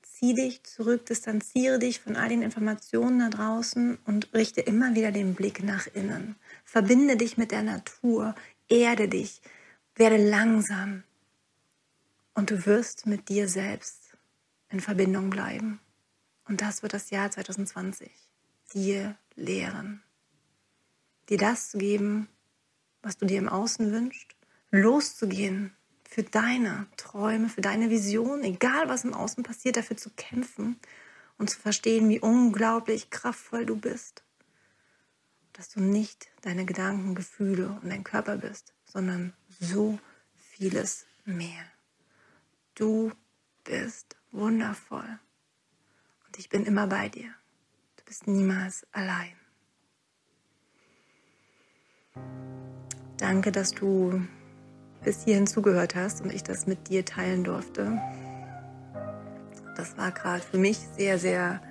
zieh 0.00 0.32
dich 0.32 0.62
zurück, 0.62 1.04
distanziere 1.04 1.78
dich 1.78 2.00
von 2.00 2.16
all 2.16 2.30
den 2.30 2.40
Informationen 2.40 3.18
da 3.18 3.28
draußen 3.28 3.98
und 4.06 4.32
richte 4.32 4.62
immer 4.62 4.94
wieder 4.94 5.12
den 5.12 5.34
Blick 5.34 5.62
nach 5.62 5.86
innen. 5.88 6.36
Verbinde 6.64 7.18
dich 7.18 7.36
mit 7.36 7.50
der 7.50 7.62
Natur, 7.62 8.34
erde 8.70 9.10
dich, 9.10 9.42
werde 9.94 10.16
langsam 10.16 11.02
und 12.32 12.50
du 12.50 12.64
wirst 12.64 13.04
mit 13.04 13.28
dir 13.28 13.46
selbst 13.46 14.16
in 14.70 14.80
Verbindung 14.80 15.28
bleiben. 15.28 15.78
Und 16.48 16.62
das 16.62 16.82
wird 16.82 16.94
das 16.94 17.10
Jahr 17.10 17.30
2020 17.30 18.10
dir 18.72 19.18
lehren. 19.34 20.02
Dir 21.28 21.36
das 21.36 21.72
zu 21.72 21.76
geben, 21.76 22.26
was 23.02 23.18
du 23.18 23.26
dir 23.26 23.36
im 23.36 23.50
Außen 23.50 23.92
wünschst, 23.92 24.34
loszugehen 24.70 25.76
für 26.16 26.22
deine 26.22 26.86
Träume, 26.96 27.50
für 27.50 27.60
deine 27.60 27.90
Vision, 27.90 28.42
egal 28.42 28.88
was 28.88 29.04
im 29.04 29.12
Außen 29.12 29.44
passiert, 29.44 29.76
dafür 29.76 29.98
zu 29.98 30.08
kämpfen 30.16 30.80
und 31.36 31.50
zu 31.50 31.60
verstehen, 31.60 32.08
wie 32.08 32.20
unglaublich 32.20 33.10
kraftvoll 33.10 33.66
du 33.66 33.76
bist. 33.76 34.24
Dass 35.52 35.68
du 35.68 35.82
nicht 35.82 36.28
deine 36.40 36.64
Gedanken, 36.64 37.14
Gefühle 37.14 37.78
und 37.82 37.90
dein 37.90 38.02
Körper 38.02 38.38
bist, 38.38 38.72
sondern 38.86 39.34
so 39.60 39.98
vieles 40.36 41.04
mehr. 41.26 41.66
Du 42.74 43.12
bist 43.64 44.16
wundervoll 44.32 45.18
und 46.26 46.38
ich 46.38 46.48
bin 46.48 46.64
immer 46.64 46.86
bei 46.86 47.10
dir. 47.10 47.28
Du 47.96 48.04
bist 48.06 48.26
niemals 48.26 48.86
allein. 48.90 49.36
Danke, 53.18 53.52
dass 53.52 53.72
du 53.72 54.26
bis 55.06 55.22
hierhin 55.22 55.46
zugehört 55.46 55.94
hast 55.94 56.20
und 56.20 56.32
ich 56.32 56.42
das 56.42 56.66
mit 56.66 56.88
dir 56.88 57.04
teilen 57.04 57.44
durfte. 57.44 57.98
Das 59.76 59.96
war 59.96 60.10
gerade 60.10 60.42
für 60.42 60.58
mich 60.58 60.78
sehr, 60.98 61.20
sehr 61.20 61.62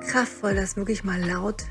kraftvoll, 0.00 0.54
das 0.54 0.76
wirklich 0.76 1.04
mal 1.04 1.20
laut 1.20 1.64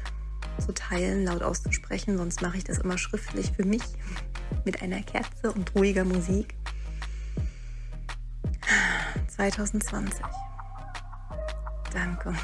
zu 0.63 0.71
teilen, 0.71 1.25
laut 1.25 1.41
auszusprechen. 1.41 2.15
Sonst 2.17 2.43
mache 2.43 2.57
ich 2.57 2.63
das 2.63 2.77
immer 2.77 2.99
schriftlich 2.99 3.51
für 3.53 3.65
mich. 3.65 3.81
mit 4.65 4.83
einer 4.83 5.01
Kerze 5.01 5.51
und 5.51 5.73
ruhiger 5.75 6.05
Musik. 6.05 6.55
2020. 9.29 10.19
Danke. 11.91 12.35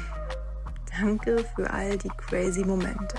Danke 0.98 1.44
für 1.54 1.70
all 1.70 1.96
die 1.98 2.10
crazy 2.16 2.64
Momente. 2.64 3.16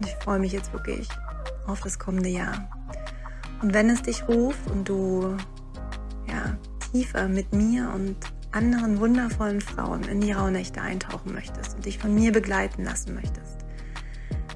Und 0.00 0.06
ich 0.06 0.14
freue 0.16 0.40
mich 0.40 0.52
jetzt 0.52 0.72
wirklich 0.72 1.08
auf 1.66 1.80
das 1.80 1.98
kommende 1.98 2.30
Jahr. 2.30 2.79
Und 3.62 3.74
wenn 3.74 3.90
es 3.90 4.02
dich 4.02 4.26
ruft 4.26 4.70
und 4.70 4.88
du 4.88 5.36
ja, 6.26 6.56
tiefer 6.92 7.28
mit 7.28 7.52
mir 7.52 7.90
und 7.94 8.16
anderen 8.52 8.98
wundervollen 8.98 9.60
Frauen 9.60 10.02
in 10.04 10.20
die 10.20 10.32
Rauhnächte 10.32 10.80
eintauchen 10.80 11.32
möchtest 11.34 11.76
und 11.76 11.84
dich 11.84 11.98
von 11.98 12.14
mir 12.14 12.32
begleiten 12.32 12.84
lassen 12.84 13.14
möchtest, 13.14 13.58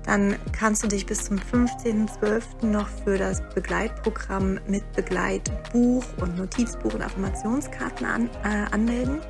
dann 0.05 0.37
kannst 0.53 0.83
du 0.83 0.89
dich 0.89 1.07
bis 1.07 1.25
zum 1.25 1.39
15.12. 1.39 2.67
noch 2.67 2.89
für 2.89 3.17
das 3.17 3.43
Begleitprogramm 3.55 4.59
mit 4.69 4.91
Begleitbuch 4.93 6.05
und 6.21 6.37
Notizbuch 6.37 6.95
und 6.95 7.03
Affirmationskarten 7.03 8.07
an, 8.07 8.31
äh, 8.43 8.67
anmelden. 8.71 9.21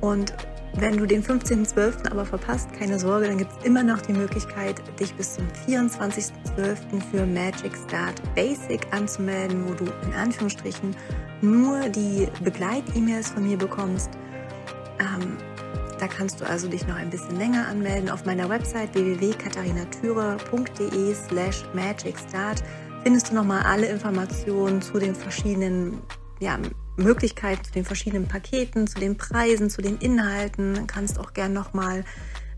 Und 0.00 0.34
wenn 0.74 0.96
du 0.96 1.06
den 1.06 1.22
15.12. 1.22 2.10
aber 2.10 2.24
verpasst, 2.24 2.72
keine 2.72 2.98
Sorge, 2.98 3.26
dann 3.26 3.38
gibt 3.38 3.52
es 3.52 3.64
immer 3.64 3.82
noch 3.82 4.00
die 4.00 4.12
Möglichkeit, 4.12 4.76
dich 4.98 5.14
bis 5.14 5.34
zum 5.34 5.46
24.12. 5.66 7.00
für 7.10 7.26
Magic 7.26 7.76
Start 7.86 8.22
Basic 8.34 8.86
anzumelden, 8.92 9.68
wo 9.68 9.74
du 9.74 9.84
in 10.06 10.14
Anführungsstrichen 10.14 10.96
nur 11.42 11.88
die 11.88 12.28
Begleit-E-Mails 12.42 13.30
von 13.30 13.46
mir 13.46 13.58
bekommst. 13.58 14.10
Ähm, 14.98 15.36
da 15.98 16.06
kannst 16.06 16.40
du 16.40 16.46
also 16.46 16.68
dich 16.68 16.86
noch 16.86 16.96
ein 16.96 17.10
bisschen 17.10 17.36
länger 17.36 17.68
anmelden 17.68 18.08
auf 18.08 18.24
meiner 18.24 18.48
Website 18.48 18.94
www.katharinatüre.de 18.94 21.14
slash 21.14 21.64
magicstart 21.74 22.62
findest 23.02 23.30
du 23.30 23.34
nochmal 23.34 23.62
alle 23.62 23.86
Informationen 23.86 24.82
zu 24.82 24.98
den 24.98 25.14
verschiedenen 25.14 26.02
ja, 26.40 26.58
Möglichkeiten, 26.96 27.64
zu 27.64 27.72
den 27.72 27.84
verschiedenen 27.84 28.26
Paketen, 28.26 28.86
zu 28.86 28.98
den 28.98 29.16
Preisen, 29.16 29.70
zu 29.70 29.82
den 29.82 29.98
Inhalten. 29.98 30.74
Du 30.74 30.86
kannst 30.86 31.18
auch 31.18 31.32
gern 31.32 31.52
nochmal 31.52 32.04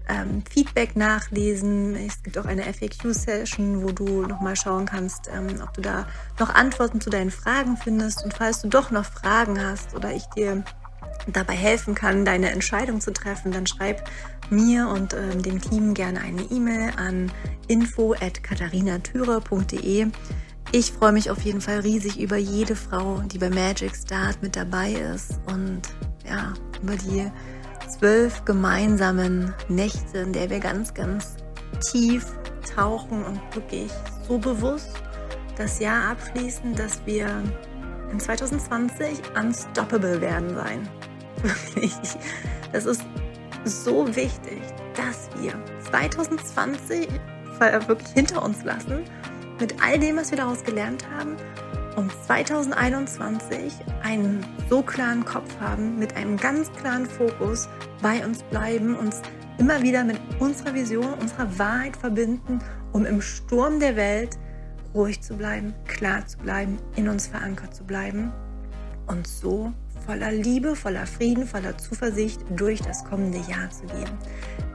ähm, 0.08 0.42
Feedback 0.48 0.96
nachlesen. 0.96 1.94
Es 1.96 2.22
gibt 2.22 2.38
auch 2.38 2.46
eine 2.46 2.64
FAQ-Session, 2.64 3.82
wo 3.82 3.92
du 3.92 4.22
nochmal 4.22 4.56
schauen 4.56 4.86
kannst, 4.86 5.28
ähm, 5.32 5.60
ob 5.62 5.74
du 5.74 5.82
da 5.82 6.06
noch 6.38 6.54
Antworten 6.54 7.00
zu 7.00 7.10
deinen 7.10 7.30
Fragen 7.30 7.76
findest. 7.76 8.24
Und 8.24 8.34
falls 8.34 8.62
du 8.62 8.68
doch 8.68 8.90
noch 8.90 9.04
Fragen 9.04 9.64
hast 9.64 9.94
oder 9.94 10.12
ich 10.12 10.24
dir 10.36 10.64
dabei 11.28 11.54
helfen 11.54 11.94
kann, 11.94 12.24
deine 12.24 12.50
Entscheidung 12.50 13.00
zu 13.00 13.12
treffen, 13.12 13.52
dann 13.52 13.68
schreib 13.68 14.10
mir 14.50 14.88
und 14.88 15.14
ähm, 15.14 15.40
dem 15.42 15.60
Team 15.60 15.94
gerne 15.94 16.20
eine 16.20 16.42
E-Mail 16.42 16.90
an 16.96 17.30
info@katharinatüre.de. 17.68 20.08
Ich 20.70 20.92
freue 20.92 21.12
mich 21.12 21.30
auf 21.30 21.42
jeden 21.42 21.60
Fall 21.60 21.80
riesig 21.80 22.18
über 22.18 22.36
jede 22.36 22.76
Frau, 22.76 23.20
die 23.26 23.38
bei 23.38 23.50
Magic 23.50 23.94
Start 23.94 24.42
mit 24.42 24.56
dabei 24.56 24.92
ist 24.92 25.40
und 25.46 25.82
ja, 26.26 26.54
über 26.82 26.96
die 26.96 27.30
zwölf 27.88 28.44
gemeinsamen 28.44 29.52
Nächte, 29.68 30.18
in 30.18 30.32
der 30.32 30.48
wir 30.48 30.60
ganz, 30.60 30.94
ganz 30.94 31.36
tief 31.90 32.26
tauchen 32.74 33.24
und 33.24 33.40
wirklich 33.54 33.90
so 34.26 34.38
bewusst 34.38 35.02
das 35.56 35.78
Jahr 35.78 36.12
abschließen, 36.12 36.74
dass 36.74 37.04
wir 37.04 37.42
in 38.10 38.20
2020 38.20 39.20
unstoppable 39.38 40.20
werden 40.20 40.54
sein. 40.54 40.88
Wirklich. 41.42 41.92
Das 42.72 42.86
ist 42.86 43.02
so 43.64 44.06
wichtig, 44.14 44.60
dass 44.96 45.28
wir 45.40 45.52
2020 45.90 47.08
wirklich 47.86 48.08
hinter 48.08 48.42
uns 48.42 48.64
lassen 48.64 49.04
mit 49.62 49.80
all 49.80 49.96
dem, 49.96 50.16
was 50.16 50.32
wir 50.32 50.38
daraus 50.38 50.64
gelernt 50.64 51.06
haben 51.16 51.36
und 51.94 52.10
2021 52.26 53.72
einen 54.02 54.44
so 54.68 54.82
klaren 54.82 55.24
Kopf 55.24 55.48
haben, 55.60 56.00
mit 56.00 56.16
einem 56.16 56.36
ganz 56.36 56.72
klaren 56.72 57.06
Fokus 57.06 57.68
bei 58.02 58.26
uns 58.26 58.42
bleiben, 58.42 58.96
uns 58.96 59.22
immer 59.58 59.80
wieder 59.80 60.02
mit 60.02 60.18
unserer 60.40 60.74
Vision, 60.74 61.14
unserer 61.14 61.60
Wahrheit 61.60 61.96
verbinden, 61.96 62.58
um 62.92 63.06
im 63.06 63.22
Sturm 63.22 63.78
der 63.78 63.94
Welt 63.94 64.36
ruhig 64.96 65.22
zu 65.22 65.36
bleiben, 65.36 65.72
klar 65.86 66.26
zu 66.26 66.38
bleiben, 66.38 66.78
in 66.96 67.08
uns 67.08 67.28
verankert 67.28 67.72
zu 67.72 67.84
bleiben 67.84 68.32
und 69.06 69.28
so 69.28 69.72
voller 70.04 70.32
Liebe, 70.32 70.74
voller 70.74 71.06
Frieden, 71.06 71.46
voller 71.46 71.78
Zuversicht 71.78 72.40
durch 72.56 72.80
das 72.80 73.04
kommende 73.04 73.38
Jahr 73.48 73.70
zu 73.70 73.86
gehen. 73.86 74.10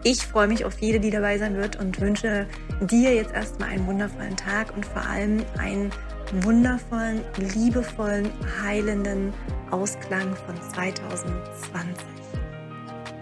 Ich 0.09 0.25
freue 0.25 0.47
mich 0.47 0.63
auf 0.63 0.79
jede, 0.79 1.01
die 1.01 1.09
dabei 1.09 1.37
sein 1.37 1.57
wird 1.57 1.75
und 1.81 1.99
wünsche 1.99 2.47
dir 2.79 3.13
jetzt 3.13 3.33
erstmal 3.33 3.71
einen 3.71 3.85
wundervollen 3.85 4.37
Tag 4.37 4.73
und 4.73 4.85
vor 4.85 5.05
allem 5.05 5.43
einen 5.59 5.91
wundervollen, 6.43 7.19
liebevollen, 7.53 8.31
heilenden 8.63 9.33
Ausklang 9.69 10.33
von 10.45 10.55
2020. 10.73 12.07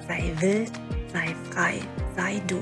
Sei 0.07 0.31
wild, 0.39 0.71
sei 1.11 1.35
frei, 1.49 1.79
sei 2.15 2.39
du. 2.45 2.61